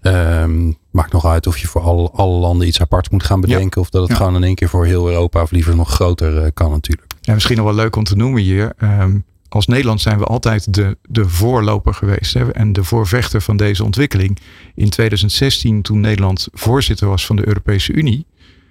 [0.03, 3.71] Um, maakt nog uit of je voor alle, alle landen iets apart moet gaan bedenken.
[3.75, 3.81] Ja.
[3.81, 4.17] Of dat het ja.
[4.17, 7.13] gewoon in één keer voor heel Europa of liever nog groter uh, kan natuurlijk.
[7.21, 8.73] Ja, misschien nog wel leuk om te noemen hier.
[8.83, 12.35] Um, als Nederland zijn we altijd de, de voorloper geweest.
[12.35, 12.53] Hè?
[12.53, 14.39] En de voorvechter van deze ontwikkeling.
[14.75, 18.27] In 2016 toen Nederland voorzitter was van de Europese Unie.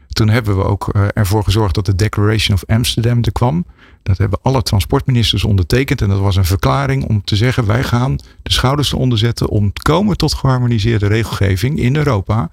[0.08, 3.66] Toen hebben we ook uh, ervoor gezorgd dat de Declaration of Amsterdam er kwam.
[4.06, 6.02] Dat hebben alle transportministers ondertekend.
[6.02, 9.74] En dat was een verklaring om te zeggen: wij gaan de schouders eronder zetten om
[9.74, 12.50] te komen tot geharmoniseerde regelgeving in Europa.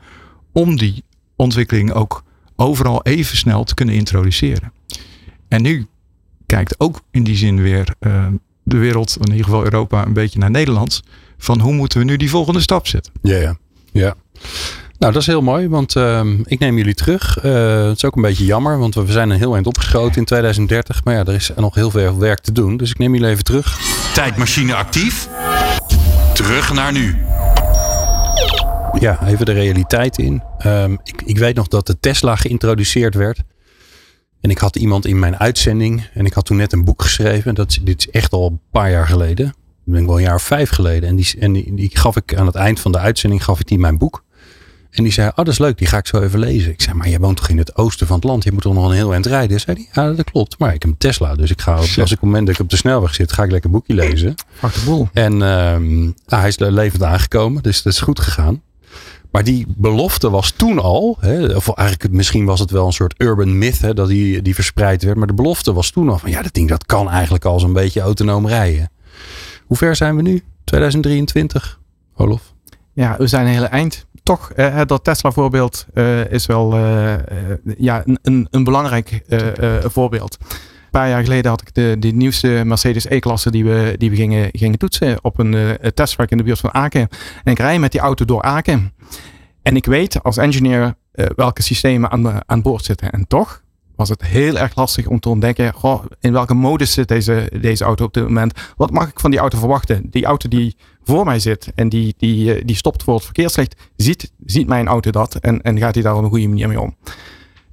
[0.52, 1.04] Om die
[1.36, 2.24] ontwikkeling ook
[2.56, 4.72] overal even snel te kunnen introduceren.
[5.48, 5.86] En nu
[6.46, 8.26] kijkt ook in die zin weer uh,
[8.62, 11.02] de wereld, in ieder geval Europa, een beetje naar Nederland.
[11.38, 13.12] Van hoe moeten we nu die volgende stap zetten?
[13.22, 13.56] Ja, ja.
[13.92, 14.14] ja.
[15.02, 17.44] Nou, dat is heel mooi, want uh, ik neem jullie terug.
[17.44, 20.24] Uh, het is ook een beetje jammer, want we zijn een heel eind opgeschoten in
[20.24, 21.04] 2030.
[21.04, 22.76] Maar ja, er is nog heel veel werk te doen.
[22.76, 23.78] Dus ik neem jullie even terug.
[24.14, 25.28] Tijdmachine actief.
[26.34, 27.16] Terug naar nu.
[28.98, 30.42] Ja, even de realiteit in.
[30.66, 33.42] Um, ik, ik weet nog dat de Tesla geïntroduceerd werd.
[34.40, 36.08] En ik had iemand in mijn uitzending.
[36.14, 37.54] En ik had toen net een boek geschreven.
[37.54, 39.46] Dat, dit is echt al een paar jaar geleden.
[39.86, 41.08] Ik ben wel een jaar of vijf geleden.
[41.08, 43.66] En, die, en die, die gaf ik aan het eind van de uitzending gaf ik
[43.66, 44.24] die mijn boek.
[44.92, 46.72] En die zei, oh dat is leuk, die ga ik zo even lezen.
[46.72, 48.44] Ik zei, maar je woont toch in het oosten van het land?
[48.44, 49.60] Je moet toch nog een heel eind rijden?
[49.60, 50.58] Zei hij, ja dat klopt.
[50.58, 52.54] Maar ik heb een Tesla, dus ik ga, op, als ik op het moment dat
[52.54, 54.34] ik op de snelweg zit, ga ik lekker een boekje lezen.
[54.84, 55.08] Boel.
[55.12, 58.62] En um, nou, hij is levend aangekomen, dus dat is goed gegaan.
[59.30, 63.14] Maar die belofte was toen al, hè, of eigenlijk misschien was het wel een soort
[63.18, 65.16] urban myth hè, dat die, die verspreid werd.
[65.16, 67.72] Maar de belofte was toen al van ja, dat ding dat kan eigenlijk al zo'n
[67.72, 68.90] beetje autonoom rijden.
[69.66, 70.42] Hoe ver zijn we nu?
[70.64, 71.80] 2023,
[72.16, 72.52] Olof?
[72.92, 74.06] Ja, we zijn een hele eind.
[74.22, 77.14] Toch, uh, dat Tesla-voorbeeld uh, is wel uh,
[77.78, 79.22] ja, een, een belangrijk
[79.82, 80.38] voorbeeld.
[80.40, 84.16] Een paar jaar geleden had ik de, de nieuwste Mercedes E-klasse die we, die we
[84.16, 87.08] gingen, gingen toetsen op een testwerk in de buurt van Aken.
[87.44, 88.92] En ik rij met die auto door Aken.
[89.62, 93.10] En ik weet als engineer welke systemen aan, aan boord zitten.
[93.10, 93.62] En toch
[93.96, 95.74] was het heel erg lastig om te ontdekken,
[96.20, 98.52] in welke modus zit deze, deze auto op dit moment.
[98.76, 100.06] Wat mag ik van die auto verwachten?
[100.10, 104.32] Die auto die voor mij zit en die, die, die stopt voor het verkeerslicht, ziet,
[104.46, 106.96] ziet mijn auto dat en, en gaat hij daar op een goede manier mee om.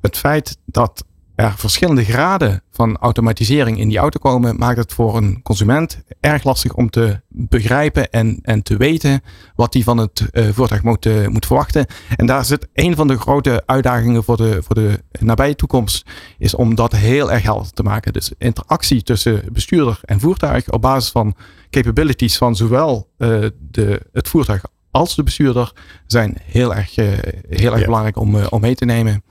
[0.02, 1.06] Het feit dat
[1.40, 6.44] er verschillende graden van automatisering in die auto komen, maakt het voor een consument erg
[6.44, 9.22] lastig om te begrijpen en, en te weten
[9.56, 11.86] wat hij van het uh, voertuig moet, uh, moet verwachten.
[12.16, 16.56] En daar zit een van de grote uitdagingen voor de, voor de nabije toekomst, is
[16.56, 18.14] om dat heel erg helder te maken.
[18.14, 21.36] Dus interactie tussen bestuurder en voertuig op basis van
[21.70, 25.72] capabilities van zowel uh, de, het voertuig als de bestuurder
[26.06, 27.86] zijn heel erg, heel erg ja.
[27.86, 29.24] belangrijk om, om mee te nemen.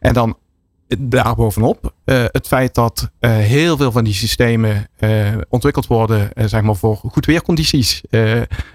[0.00, 0.36] En dan
[0.98, 6.62] daarbovenop uh, het feit dat uh, heel veel van die systemen uh, ontwikkeld worden zeg
[6.62, 8.02] maar voor goed weercondities.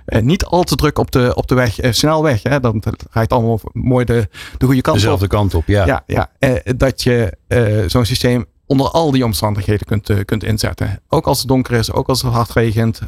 [0.05, 2.43] niet al te druk op de, op de weg, snelweg.
[2.43, 4.27] Hè, dan rijdt allemaal mooi de,
[4.57, 5.31] de goede kant Dezelfde op.
[5.31, 5.85] kant op, ja.
[5.85, 6.29] ja, ja
[6.75, 7.37] dat je
[7.87, 11.01] zo'n systeem onder al die omstandigheden kunt, kunt inzetten.
[11.07, 13.01] Ook als het donker is, ook als het hard regent,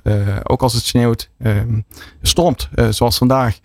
[0.44, 1.30] ook als het sneeuwt,
[2.22, 3.60] stormt, zoals vandaag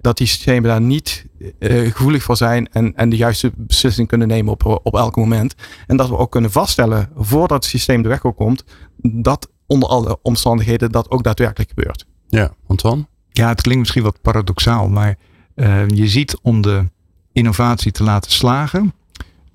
[0.00, 1.26] dat die systemen daar niet
[1.58, 5.54] uh, gevoelig voor zijn en, en de juiste beslissing kunnen nemen op, op elk moment.
[5.86, 8.64] En dat we ook kunnen vaststellen voordat het systeem de weg op komt,
[9.02, 12.06] dat onder alle omstandigheden dat ook daadwerkelijk gebeurt.
[12.28, 13.06] Ja, Antoine?
[13.30, 15.16] Ja, het klinkt misschien wat paradoxaal, maar
[15.54, 16.84] uh, je ziet om de
[17.32, 18.94] innovatie te laten slagen,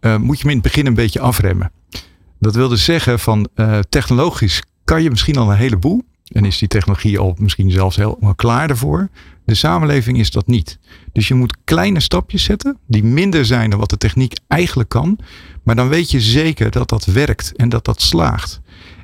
[0.02, 1.72] uh, moet je hem in het begin een beetje afremmen.
[2.40, 3.50] Dat wil dus zeggen van
[3.90, 6.04] technologisch kan je misschien al een heleboel.
[6.32, 9.10] En is die technologie al misschien zelfs helemaal klaar ervoor.
[9.46, 10.80] De samenleving is dat niet.
[11.12, 15.20] Dus je moet kleine stapjes zetten die minder zijn dan wat de techniek eigenlijk kan.
[15.64, 18.62] Maar dan weet je zeker dat dat werkt en dat dat slaagt.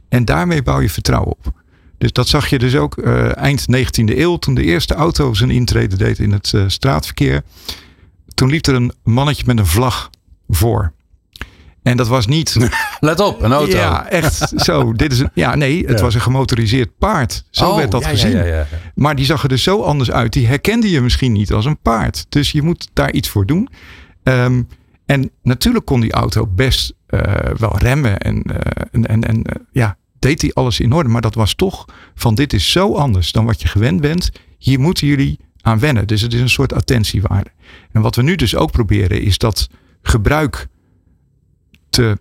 [0.09, 1.53] En daarmee bouw je vertrouwen op.
[1.97, 5.49] Dus dat zag je dus ook uh, eind 19e eeuw toen de eerste auto zijn
[5.49, 7.43] intrede deed in het uh, straatverkeer.
[8.33, 10.09] Toen liep er een mannetje met een vlag
[10.47, 10.93] voor.
[11.87, 12.57] En dat was niet.
[12.99, 13.77] Let op, een auto.
[13.77, 14.93] Ja, echt zo.
[14.93, 16.03] Dit is een, ja, nee, het Ja.
[16.03, 17.43] was een gemotoriseerd paard.
[17.49, 18.45] Zo Oh, werd dat ja, gezien.
[18.45, 18.67] ja.
[18.95, 20.33] Maar die zag er dus zo anders uit.
[20.33, 22.25] Die herkende je misschien niet als een paard.
[22.29, 23.69] Dus je moet daar iets voor doen.
[24.23, 24.63] Ehm,
[25.05, 27.21] en natuurlijk kon die auto best eh,
[27.57, 28.17] wel remmen.
[28.17, 31.09] En, eh, en, en, en eh, ja, deed hij alles in orde.
[31.09, 34.31] Maar dat was toch van dit is zo anders dan wat je gewend bent.
[34.57, 36.07] Hier moeten jullie aan wennen.
[36.07, 37.49] Dus het is een soort attentiewaarde.
[37.91, 39.67] En wat we nu dus ook proberen is dat
[40.01, 40.67] gebruik
[41.97, 42.17] te,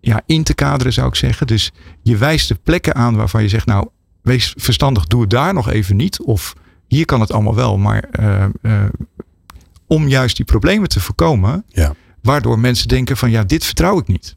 [0.00, 1.46] ja, in te kaderen zou ik zeggen.
[1.46, 3.88] Dus je wijst de plekken aan waarvan je zegt nou
[4.22, 6.20] wees verstandig, doe het daar nog even niet.
[6.20, 6.54] Of
[6.88, 7.78] hier kan het allemaal wel.
[7.78, 8.84] Maar eh, eh,
[9.86, 11.64] om juist die problemen te voorkomen.
[11.68, 11.94] Ja.
[12.22, 14.36] Waardoor mensen denken van ja, dit vertrouw ik niet.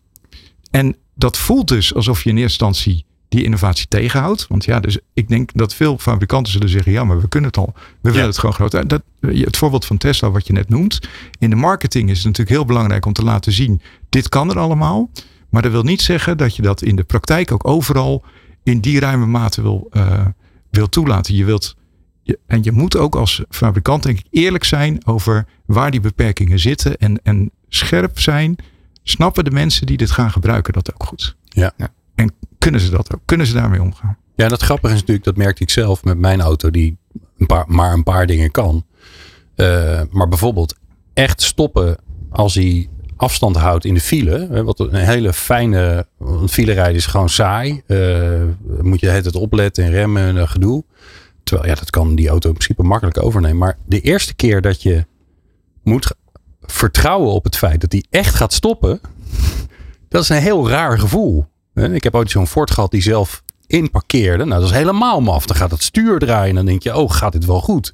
[0.71, 4.47] En dat voelt dus alsof je in eerste instantie die innovatie tegenhoudt.
[4.47, 7.59] Want ja, dus ik denk dat veel fabrikanten zullen zeggen: ja, maar we kunnen het
[7.59, 7.73] al.
[8.01, 8.89] We willen het gewoon groot.
[8.89, 10.99] Dat, het voorbeeld van Tesla, wat je net noemt.
[11.39, 14.59] In de marketing is het natuurlijk heel belangrijk om te laten zien: dit kan er
[14.59, 15.09] allemaal.
[15.49, 18.23] Maar dat wil niet zeggen dat je dat in de praktijk ook overal
[18.63, 20.25] in die ruime mate wil, uh,
[20.69, 21.35] wil toelaten.
[21.35, 21.75] Je wilt,
[22.23, 26.59] je, en je moet ook als fabrikant, denk ik, eerlijk zijn over waar die beperkingen
[26.59, 26.97] zitten.
[26.97, 28.55] En, en scherp zijn.
[29.03, 31.35] Snappen de mensen die dit gaan gebruiken dat ook goed?
[31.43, 31.73] Ja.
[31.77, 31.93] ja.
[32.15, 33.21] En kunnen ze dat ook?
[33.25, 34.17] Kunnen ze daarmee omgaan?
[34.35, 36.97] Ja, dat grappige is natuurlijk, dat merkte ik zelf met mijn auto, die
[37.37, 38.85] een paar, maar een paar dingen kan.
[39.55, 40.75] Uh, maar bijvoorbeeld
[41.13, 41.97] echt stoppen
[42.29, 44.63] als hij afstand houdt in de file.
[44.63, 46.07] Wat een hele fijne.
[46.17, 47.81] Want file rijden is gewoon saai.
[47.87, 48.41] Uh,
[48.81, 50.83] moet je het opletten en remmen en gedoe.
[51.43, 53.57] Terwijl ja, dat kan die auto in principe makkelijk overnemen.
[53.57, 55.05] Maar de eerste keer dat je
[55.83, 56.13] moet
[56.61, 58.99] vertrouwen op het feit dat hij echt gaat stoppen.
[60.09, 61.45] Dat is een heel raar gevoel.
[61.73, 64.45] Ik heb ooit zo'n Ford gehad die zelf inparkeerde.
[64.45, 65.45] Nou, dat is helemaal maf.
[65.45, 67.93] Dan gaat het stuur draaien en dan denk je, oh, gaat dit wel goed?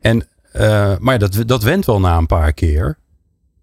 [0.00, 2.98] En, uh, maar dat, dat went wel na een paar keer.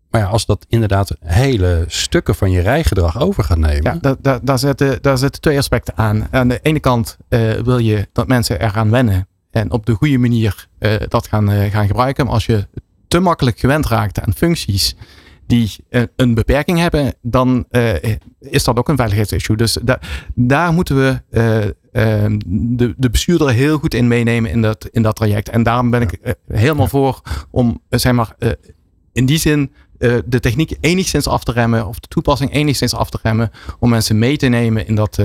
[0.10, 3.94] Maar ja, als dat inderdaad hele stukken van je rijgedrag over gaat nemen.
[3.94, 6.28] Ja, daar, daar, daar, daar zitten twee aspecten aan.
[6.32, 9.28] Aan de ene kant uh, wil je dat mensen eraan wennen.
[9.52, 12.26] En op de goede manier uh, dat gaan, gaan gebruiken.
[12.26, 12.68] Maar als je
[13.08, 14.96] te makkelijk gewend raakt aan functies
[15.54, 15.76] die
[16.16, 17.94] een beperking hebben, dan uh,
[18.40, 19.58] is dat ook een veiligheidsissue.
[19.58, 20.00] Dus da
[20.36, 25.02] daar moeten we uh, uh, de, de bestuurder heel goed in meenemen in dat, in
[25.02, 25.50] dat traject.
[25.50, 28.36] En daarom ben ik helemaal voor om, zeg maar,
[29.12, 29.72] in die zin
[30.26, 34.20] de techniek enigszins af te remmen, of de toepassing enigszins af te remmen, om mensen
[34.20, 35.18] mee te nemen in, dat,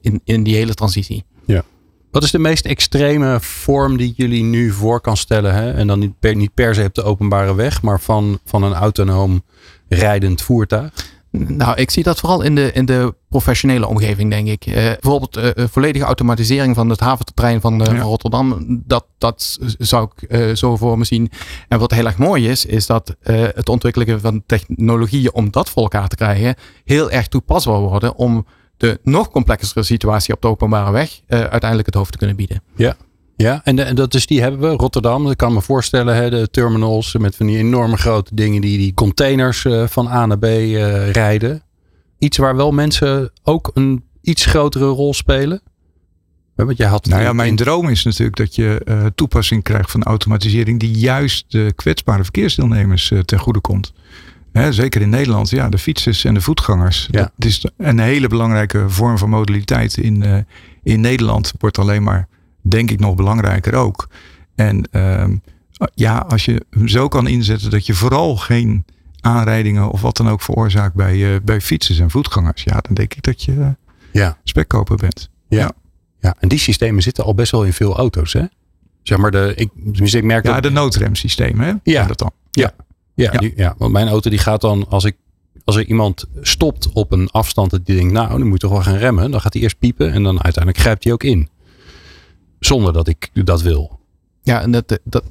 [0.00, 1.24] in, in die hele transitie.
[2.16, 5.54] Wat is de meest extreme vorm die jullie nu voor kan stellen?
[5.54, 5.72] Hè?
[5.72, 8.72] En dan niet per, niet per se op de openbare weg, maar van, van een
[8.72, 9.42] autonoom
[9.88, 10.90] rijdend voertuig?
[11.30, 14.66] Nou, ik zie dat vooral in de, in de professionele omgeving, denk ik.
[14.66, 17.84] Uh, bijvoorbeeld uh, volledige automatisering van het van, uh, ja.
[17.84, 18.66] van Rotterdam.
[18.86, 21.30] Dat, dat zou ik zo voor me zien.
[21.68, 25.82] En wat heel erg mooi is, is dat het ontwikkelen van technologieën om dat voor
[25.82, 30.90] elkaar te krijgen heel erg toepasbaar worden om de nog complexere situatie op de openbare
[30.90, 32.62] weg uh, uiteindelijk het hoofd te kunnen bieden.
[32.76, 32.96] Ja,
[33.36, 34.76] ja en, de, en dat is die hebben we.
[34.76, 38.78] Rotterdam, ik kan me voorstellen, hè, de terminals met van die enorme grote dingen die
[38.78, 41.62] die containers uh, van A naar B uh, rijden.
[42.18, 45.60] Iets waar wel mensen ook een iets grotere rol spelen.
[46.54, 50.02] Want jij had nou ja, mijn droom is natuurlijk dat je uh, toepassing krijgt van
[50.02, 53.92] automatisering die juist de kwetsbare verkeersdeelnemers ten goede komt.
[54.56, 57.08] Hè, zeker in Nederland, ja, de fietsers en de voetgangers.
[57.10, 57.20] Ja.
[57.36, 60.38] Dat is een hele belangrijke vorm van modaliteit in, uh,
[60.82, 61.52] in Nederland.
[61.58, 62.28] Wordt alleen maar,
[62.60, 64.08] denk ik, nog belangrijker ook.
[64.54, 65.24] En uh,
[65.94, 68.84] ja, als je hem zo kan inzetten dat je vooral geen
[69.20, 72.62] aanrijdingen of wat dan ook veroorzaakt bij, uh, bij fietsers en voetgangers.
[72.62, 73.68] Ja, dan denk ik dat je uh,
[74.12, 74.36] ja.
[74.44, 75.30] spekkoper bent.
[75.48, 75.58] Ja.
[75.58, 75.72] ja.
[76.20, 76.34] Ja.
[76.38, 78.44] en die systemen zitten al best wel in veel auto's, hè?
[79.02, 81.72] Zeg maar de, ik, ik merk ja, de noodremsystemen, hè?
[81.82, 82.06] Ja.
[82.06, 82.30] Dat dan.
[82.50, 82.62] Ja.
[82.62, 82.84] Ja,
[83.16, 83.30] ja.
[83.30, 85.16] Die, ja, want mijn auto die gaat dan, als, ik,
[85.64, 88.70] als er iemand stopt op een afstand dat die denkt, nou, dan moet je toch
[88.70, 89.30] wel gaan remmen.
[89.30, 91.48] Dan gaat hij eerst piepen en dan uiteindelijk grijpt hij ook in.
[92.58, 94.00] Zonder dat ik dat wil.
[94.42, 95.24] Ja, en dat, dat,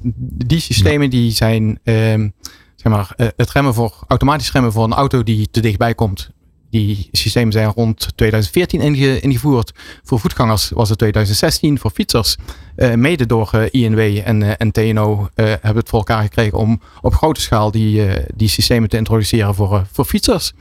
[0.46, 2.28] die systemen die zijn, ehm,
[2.76, 6.30] zeg maar, eh, het remmen voor, automatisch remmen voor een auto die te dichtbij komt.
[6.76, 8.80] Die systemen zijn rond 2014
[9.22, 9.72] ingevoerd.
[10.02, 11.78] Voor voetgangers was het 2016.
[11.78, 12.36] Voor fietsers,
[12.76, 16.80] uh, mede door uh, INW en, uh, en TNO, hebben het voor elkaar gekregen om
[17.00, 20.52] op grote schaal die, die systemen te introduceren voor, voor fietsers.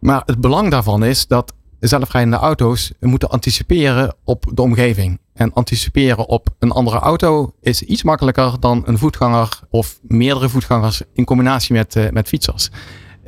[0.00, 5.20] Maar het belang daarvan is dat zelfrijdende auto's moeten anticiperen op de omgeving.
[5.34, 11.02] En anticiperen op een andere auto is iets makkelijker dan een voetganger of meerdere voetgangers
[11.12, 12.70] in combinatie met, met fietsers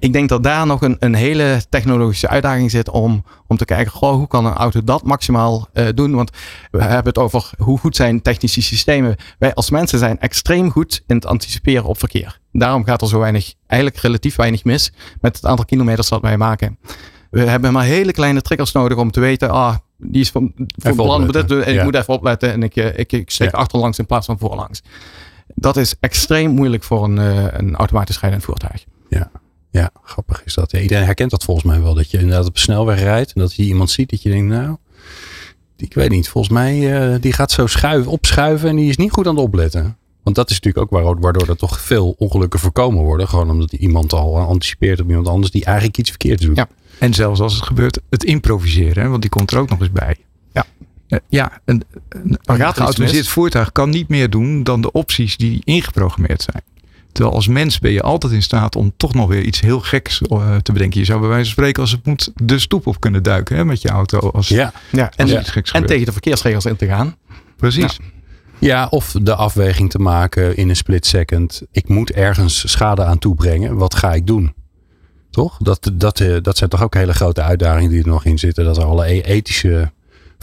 [0.01, 3.93] ik denk dat daar nog een, een hele technologische uitdaging zit om, om te kijken,
[3.93, 6.15] goh, hoe kan een auto dat maximaal uh, doen?
[6.15, 6.31] Want
[6.71, 9.17] we hebben het over hoe goed zijn technische systemen.
[9.39, 12.39] Wij als mensen zijn extreem goed in het anticiperen op verkeer.
[12.53, 16.37] Daarom gaat er zo weinig, eigenlijk relatief weinig mis met het aantal kilometers dat wij
[16.37, 16.79] maken.
[17.31, 20.95] We hebben maar hele kleine triggers nodig om te weten, ah, die is van, van
[20.95, 23.59] plan, dit, ik moet even opletten en ik, eh, ik, ik steek ja.
[23.59, 24.83] achterlangs in plaats van voorlangs.
[25.55, 28.85] Dat is extreem moeilijk voor een, uh, een automatisch rijdend voertuig.
[29.09, 29.31] Ja.
[29.71, 30.71] Ja, grappig is dat.
[30.71, 31.95] Ja, iedereen herkent dat volgens mij wel.
[31.95, 34.49] Dat je inderdaad op de snelweg rijdt en dat je iemand ziet dat je denkt,
[34.49, 34.77] nou,
[35.77, 36.29] ik weet niet.
[36.29, 39.45] Volgens mij, uh, die gaat zo schuiven, opschuiven en die is niet goed aan het
[39.45, 39.97] opletten.
[40.23, 43.29] Want dat is natuurlijk ook waardoor, waardoor er toch veel ongelukken voorkomen worden.
[43.29, 46.57] Gewoon omdat iemand al anticipeert op iemand anders die eigenlijk iets verkeerd doet.
[46.57, 46.69] Ja.
[46.99, 49.11] En zelfs als het gebeurt, het improviseren.
[49.11, 50.17] Want die komt er ook nog eens bij.
[50.53, 50.67] Ja.
[51.09, 55.61] Uh, ja, een, een, een geautomatiseerd voertuig kan niet meer doen dan de opties die
[55.65, 56.63] ingeprogrammeerd zijn.
[57.12, 60.20] Terwijl als mens ben je altijd in staat om toch nog weer iets heel geks
[60.20, 61.01] uh, te bedenken.
[61.01, 63.64] Je zou bij wijze van spreken als het moet de stoep op kunnen duiken hè,
[63.64, 64.18] met je auto.
[64.18, 65.12] Als, ja, ja.
[65.16, 67.16] en, iets geks en tegen de verkeersregels in te gaan.
[67.57, 67.99] Precies.
[68.01, 68.18] Ja.
[68.61, 71.62] Ja, of de afweging te maken in een split second.
[71.73, 73.77] Ik moet ergens schade aan toebrengen.
[73.77, 74.55] Wat ga ik doen?
[75.31, 75.57] Toch?
[75.59, 78.64] Dat, dat, eh, dat zijn toch ook hele grote uitdagingen die er nog in zitten.
[78.64, 79.92] Dat er alle ethische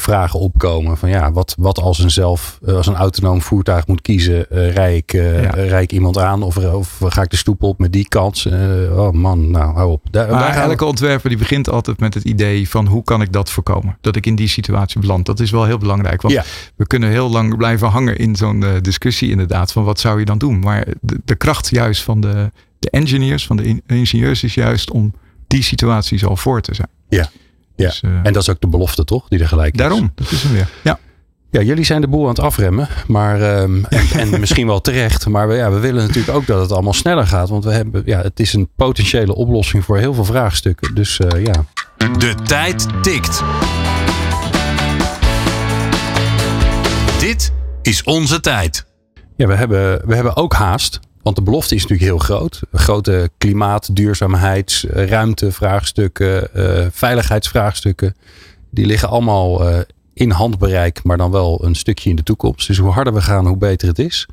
[0.01, 0.97] vragen opkomen.
[0.97, 4.73] Van ja, wat, wat als een zelf, eh, als een autonoom voertuig moet kiezen, uh,
[4.73, 5.49] rij, ik, uh, ja.
[5.49, 8.45] rij ik iemand aan of, of ga ik de stoep op met die kans?
[8.45, 10.01] Uh, oh man, nou hou op.
[10.11, 13.33] Daar, maar daar elke ontwerper die begint altijd met het idee van hoe kan ik
[13.33, 13.97] dat voorkomen?
[14.01, 15.25] Dat ik in die situatie beland.
[15.25, 16.21] Dat is wel heel belangrijk.
[16.21, 16.43] Want ja.
[16.75, 19.71] we kunnen heel lang blijven hangen in zo'n discussie inderdaad.
[19.71, 20.59] Van wat zou je dan doen?
[20.59, 25.13] Maar de, de kracht juist van de, de engineers, van de ingenieurs is juist om
[25.47, 26.89] die situaties al voor te zijn.
[27.09, 27.29] Ja.
[27.77, 29.79] Ja, dus, uh, en dat is ook de belofte toch, die er gelijk is.
[29.79, 30.69] Daarom, dat is hem weer.
[30.83, 30.99] Ja.
[31.51, 32.87] Ja, jullie zijn de boel aan het afremmen.
[33.07, 35.27] Maar, um, en, en, misschien wel terecht.
[35.27, 37.49] Maar we, ja, we willen natuurlijk ook dat het allemaal sneller gaat.
[37.49, 40.95] Want we hebben, ja, het is een potentiële oplossing voor heel veel vraagstukken.
[40.95, 41.65] Dus uh, ja.
[42.17, 43.43] De tijd tikt.
[47.19, 48.85] Dit is onze tijd.
[49.35, 50.99] Ja, we hebben, we hebben ook haast.
[51.27, 52.61] Want de belofte is natuurlijk heel groot.
[52.71, 58.15] Grote klimaat, duurzaamheids, ruimtevraagstukken, uh, veiligheidsvraagstukken.
[58.69, 59.79] Die liggen allemaal uh,
[60.13, 62.67] in handbereik, maar dan wel een stukje in de toekomst.
[62.67, 64.27] Dus hoe harder we gaan, hoe beter het is.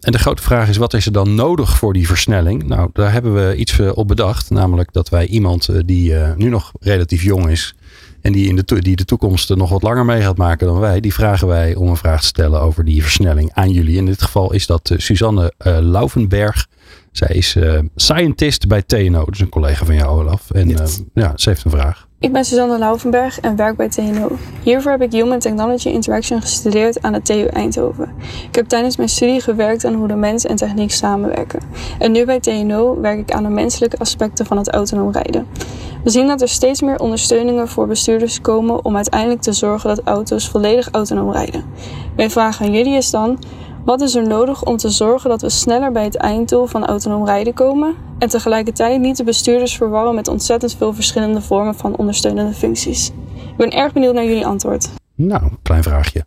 [0.00, 2.62] En de grote vraag is, wat is er dan nodig voor die versnelling?
[2.62, 4.50] Nou, daar hebben we iets op bedacht.
[4.50, 7.74] Namelijk dat wij iemand die nu nog relatief jong is,
[8.20, 11.00] en die, in de, die de toekomst nog wat langer mee gaat maken dan wij.
[11.00, 13.96] Die vragen wij om een vraag te stellen over die versnelling aan jullie.
[13.96, 16.66] In dit geval is dat uh, Suzanne uh, Lauvenberg.
[17.12, 19.24] Zij is uh, scientist bij TNO.
[19.24, 20.50] Dus een collega van jou Olaf.
[20.50, 21.00] En yes.
[21.14, 22.08] ja, ze heeft een vraag.
[22.20, 24.28] Ik ben Suzanne Lauvenberg en werk bij TNO.
[24.62, 28.14] Hiervoor heb ik Human Technology Interaction gestudeerd aan de TU Eindhoven.
[28.48, 31.60] Ik heb tijdens mijn studie gewerkt aan hoe de mens en techniek samenwerken.
[31.98, 35.46] En nu bij TNO werk ik aan de menselijke aspecten van het autonoom rijden.
[36.04, 40.04] We zien dat er steeds meer ondersteuningen voor bestuurders komen om uiteindelijk te zorgen dat
[40.04, 41.64] auto's volledig autonoom rijden.
[42.16, 43.38] Mijn vraag aan jullie is dan:
[43.84, 47.24] wat is er nodig om te zorgen dat we sneller bij het einddoel van autonoom
[47.26, 52.52] rijden komen en tegelijkertijd niet de bestuurders verwarren met ontzettend veel verschillende vormen van ondersteunende
[52.54, 53.08] functies?
[53.34, 54.88] Ik ben erg benieuwd naar jullie antwoord.
[55.14, 56.24] Nou, klein vraagje.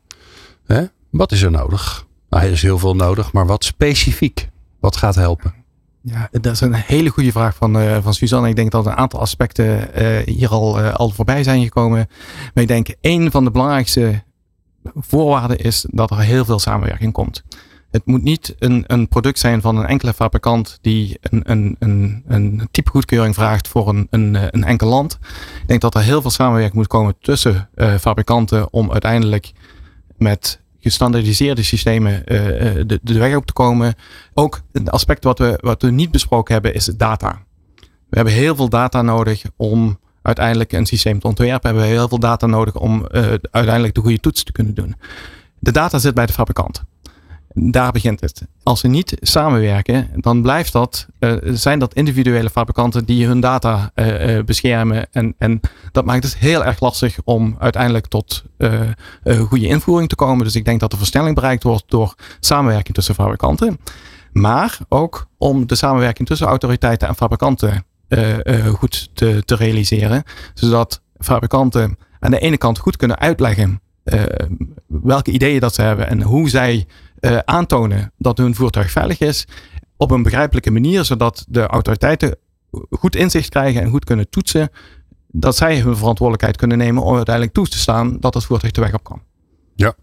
[0.65, 0.83] Hè?
[1.09, 2.07] Wat is er nodig?
[2.29, 4.49] Nou, er is heel veel nodig, maar wat specifiek?
[4.79, 5.53] Wat gaat helpen?
[6.01, 8.49] Ja, dat is een hele goede vraag van, uh, van Suzanne.
[8.49, 12.07] Ik denk dat een aantal aspecten uh, hier al, uh, al voorbij zijn gekomen.
[12.53, 14.23] Maar ik denk een van de belangrijkste
[14.95, 17.43] voorwaarden is dat er heel veel samenwerking komt.
[17.91, 22.23] Het moet niet een, een product zijn van een enkele fabrikant die een, een, een,
[22.27, 25.17] een type goedkeuring vraagt voor een, een, een enkel land.
[25.61, 27.69] Ik denk dat er heel veel samenwerking moet komen tussen
[27.99, 29.51] fabrikanten om uiteindelijk
[30.17, 32.39] met gestandardiseerde systemen uh,
[32.87, 33.95] de, de weg op te komen.
[34.33, 37.43] Ook een aspect wat we, wat we niet besproken hebben is data.
[37.79, 41.73] We hebben heel veel data nodig om uiteindelijk een systeem te ontwerpen.
[41.73, 44.95] We hebben heel veel data nodig om uh, uiteindelijk de goede toets te kunnen doen.
[45.59, 46.83] De data zit bij de fabrikant.
[47.55, 48.41] Daar begint het.
[48.63, 53.91] Als ze niet samenwerken, dan blijft dat, uh, zijn dat individuele fabrikanten die hun data
[53.95, 55.07] uh, beschermen.
[55.11, 55.59] En, en
[55.91, 58.43] dat maakt het heel erg lastig om uiteindelijk tot
[59.47, 60.45] goede invoering te komen.
[60.45, 63.79] Dus ik denk dat de versnelling bereikt wordt door samenwerking tussen fabrikanten.
[64.31, 67.85] Maar ook om de samenwerking tussen autoriteiten en fabrikanten
[68.73, 70.23] goed te, te realiseren.
[70.53, 74.23] Zodat fabrikanten aan de ene kant goed kunnen uitleggen uh,
[74.87, 76.85] welke ideeën dat ze hebben en hoe zij
[77.19, 79.47] uh, aantonen dat hun voertuig veilig is.
[79.97, 82.35] Op een begrijpelijke manier, zodat de autoriteiten
[82.89, 84.69] goed inzicht krijgen en goed kunnen toetsen.
[85.27, 88.81] Dat zij hun verantwoordelijkheid kunnen nemen om uiteindelijk toe te staan dat het voertuig de
[88.81, 89.21] weg op kan.
[89.75, 89.93] Ja.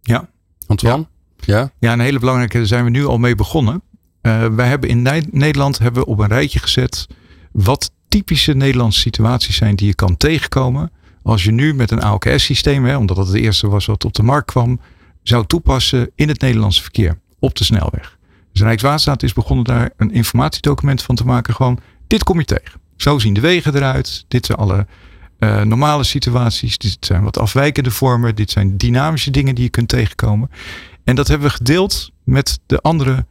[0.00, 0.28] Ja.
[0.66, 1.06] Antoine?
[1.36, 1.58] Ja.
[1.58, 1.70] ja.
[1.78, 3.82] Ja, een hele belangrijke, daar zijn we nu al mee begonnen.
[4.22, 7.06] Uh, wij hebben in Nederland hebben we op een rijtje gezet
[7.52, 10.90] wat typische Nederlandse situaties zijn die je kan tegenkomen.
[11.22, 14.50] Als je nu met een AOKS-systeem, omdat dat het eerste was wat op de markt
[14.50, 14.80] kwam,
[15.22, 18.18] zou toepassen in het Nederlandse verkeer op de snelweg.
[18.52, 21.54] Dus Rijkswaterstaat is begonnen daar een informatiedocument van te maken.
[21.54, 22.80] Gewoon, dit kom je tegen.
[22.96, 24.24] Zo zien de wegen eruit.
[24.28, 24.86] Dit zijn alle
[25.38, 26.78] uh, normale situaties.
[26.78, 28.34] Dit zijn wat afwijkende vormen.
[28.34, 30.50] Dit zijn dynamische dingen die je kunt tegenkomen.
[31.04, 33.26] En dat hebben we gedeeld met de andere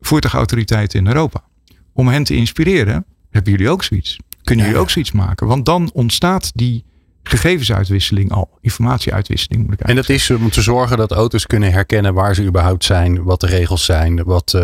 [0.00, 1.44] voertuigautoriteiten in Europa.
[1.92, 4.18] Om hen te inspireren, hebben jullie ook zoiets?
[4.42, 5.46] Kunnen jullie ook zoiets maken?
[5.46, 6.84] Want dan ontstaat die
[7.22, 12.14] gegevensuitwisseling al, informatieuitwisseling moet ik En dat is om te zorgen dat auto's kunnen herkennen
[12.14, 14.62] waar ze überhaupt zijn, wat de regels zijn, wat, uh,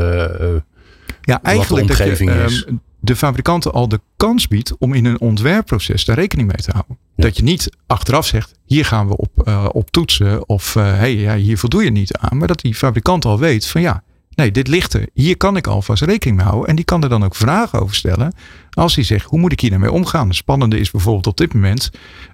[1.21, 2.67] ja, eigenlijk wat de omgeving dat je, is.
[2.69, 6.71] Um, de fabrikanten al de kans biedt om in een ontwerpproces daar rekening mee te
[6.73, 6.99] houden.
[7.17, 11.15] Dat je niet achteraf zegt, hier gaan we op, uh, op toetsen of hé, hey,
[11.15, 12.39] ja, hier voldoe je niet aan.
[12.39, 14.03] Maar dat die fabrikant al weet van ja,
[14.37, 15.09] Nee, dit ligt er.
[15.15, 16.69] Hier kan ik alvast rekening mee houden.
[16.69, 18.35] En die kan er dan ook vragen over stellen.
[18.71, 20.27] Als hij zegt, hoe moet ik hier nou mee omgaan?
[20.27, 21.91] Het spannende is bijvoorbeeld op dit moment.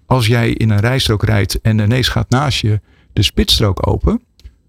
[0.06, 2.80] Als jij in een rijstrook rijdt en ineens gaat naast je
[3.12, 4.22] de spitsstrook open.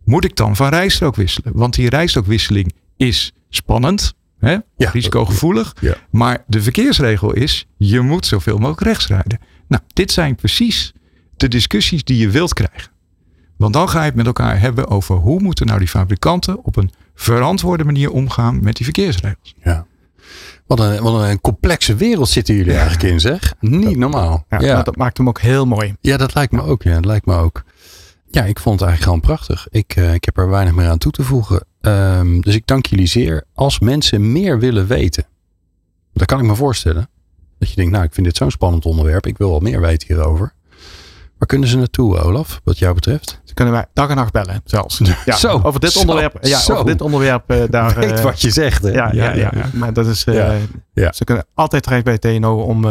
[0.04, 1.54] Moet ik dan van rijstrook wisselen?
[1.56, 4.14] Want die rijstrookwisseling is spannend.
[4.40, 4.58] Hè?
[4.78, 5.76] Ja, risicogevoelig.
[5.80, 5.96] Ja.
[6.10, 9.40] Maar de verkeersregel is, je moet zoveel mogelijk rechts rijden.
[9.68, 10.94] Nou, dit zijn precies
[11.38, 12.92] de discussies die je wilt krijgen.
[13.58, 16.76] Want dan ga je het met elkaar hebben over hoe moeten nou die fabrikanten op
[16.76, 19.56] een verantwoorde manier omgaan met die verkeersregels.
[19.64, 19.86] Ja.
[20.68, 23.54] Wat een, wat een complexe wereld zitten jullie eigenlijk in, zeg.
[23.60, 24.46] Niet normaal.
[24.50, 24.84] Ja, ja.
[24.84, 25.96] dat maakt hem ook heel mooi.
[26.02, 26.84] Ja, dat lijkt me ook.
[26.84, 27.64] Ja, dat lijkt me ook.
[28.28, 29.68] Ja, ik vond het eigenlijk gewoon prachtig.
[29.70, 31.66] Ik, uh, ik heb er weinig meer aan toe te voegen.
[31.82, 33.44] Um, dus ik dank jullie zeer.
[33.54, 35.26] Als mensen meer willen weten,
[36.14, 37.10] dan kan ik me voorstellen.
[37.60, 39.28] Dat je denkt, nou, ik vind dit zo'n spannend onderwerp.
[39.28, 40.54] Ik wil wel meer weten hierover.
[41.44, 43.42] Waar kunnen ze naartoe, Olaf, wat jou betreft?
[43.44, 45.02] Ze kunnen wij dag en nacht bellen, zelfs.
[45.26, 46.38] Ja, zo, over dit onderwerp.
[46.42, 46.74] Ja, zo.
[46.74, 47.96] over dit onderwerp uh, daar.
[47.96, 48.90] Weet uh, wat je zegt, hè?
[48.90, 49.70] Ja, ja, ja, ja.
[49.74, 50.26] maar dat is.
[50.26, 50.56] Uh,
[50.94, 52.86] ze kunnen altijd terecht bij TNO om,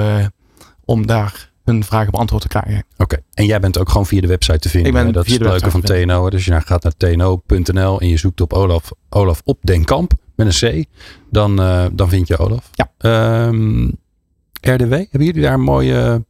[0.84, 2.84] om daar hun vragen beantwoord te krijgen.
[2.96, 4.88] Oké, en jij bent ook gewoon via de website te vinden.
[4.88, 6.30] Ik ben dat is het leuke van TNO.
[6.30, 10.62] Dus je gaat naar tno.nl en je zoekt op Olaf, Olaf op Den Kamp met
[10.62, 10.84] een C.
[11.30, 11.57] Dan,
[11.92, 12.70] dan vind je Olaf.
[12.72, 12.90] Ja.
[13.46, 14.00] Um,
[14.61, 16.24] RDW, hebben jullie daar een mooie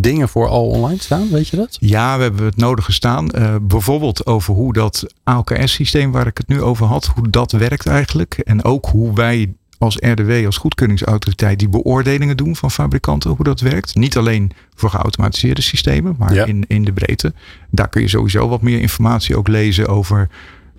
[0.00, 1.30] dingen voor al online staan?
[1.30, 1.76] Weet je dat?
[1.80, 3.28] Ja, we hebben het nodige staan.
[3.34, 7.86] Uh, bijvoorbeeld over hoe dat ALKS-systeem waar ik het nu over had, hoe dat werkt
[7.86, 8.38] eigenlijk.
[8.38, 13.60] En ook hoe wij als RDW, als goedkeuringsautoriteit, die beoordelingen doen van fabrikanten, hoe dat
[13.60, 13.94] werkt.
[13.94, 17.32] Niet alleen voor geautomatiseerde systemen, maar in, in de breedte.
[17.70, 20.28] Daar kun je sowieso wat meer informatie ook lezen over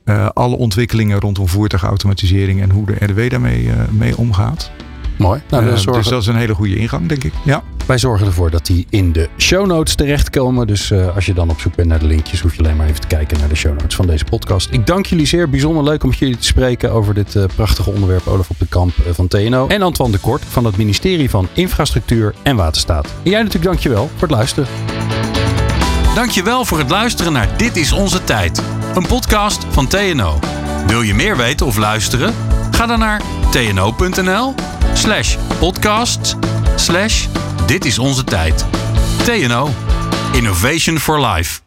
[0.05, 4.71] uh, alle ontwikkelingen rondom voertuigautomatisering en hoe de RDW daarmee uh, mee omgaat.
[5.17, 5.41] Mooi.
[5.49, 7.33] Nou, uh, Dus dat is een hele goede ingang, denk ik.
[7.43, 7.63] Ja.
[7.85, 10.67] Wij zorgen ervoor dat die in de show notes terechtkomen.
[10.67, 12.87] Dus uh, als je dan op zoek bent naar de linkjes, hoef je alleen maar
[12.87, 14.71] even te kijken naar de show notes van deze podcast.
[14.71, 15.49] Ik dank jullie zeer.
[15.49, 18.27] Bijzonder leuk om met jullie te spreken over dit uh, prachtige onderwerp.
[18.27, 19.67] Olaf op de Kamp van TNO.
[19.67, 23.05] En Antoine de Kort van het ministerie van Infrastructuur en Waterstaat.
[23.23, 24.69] En jij natuurlijk dankjewel voor het luisteren.
[26.15, 28.61] Dankjewel voor het luisteren naar Dit is Onze Tijd.
[28.95, 30.39] Een podcast van TNO.
[30.87, 32.33] Wil je meer weten of luisteren?
[32.71, 34.53] Ga dan naar tno.nl
[34.95, 36.35] slash podcast
[36.75, 37.27] slash
[37.65, 38.65] dit is onze tijd.
[39.23, 39.69] TNO.
[40.33, 41.64] Innovation for Life.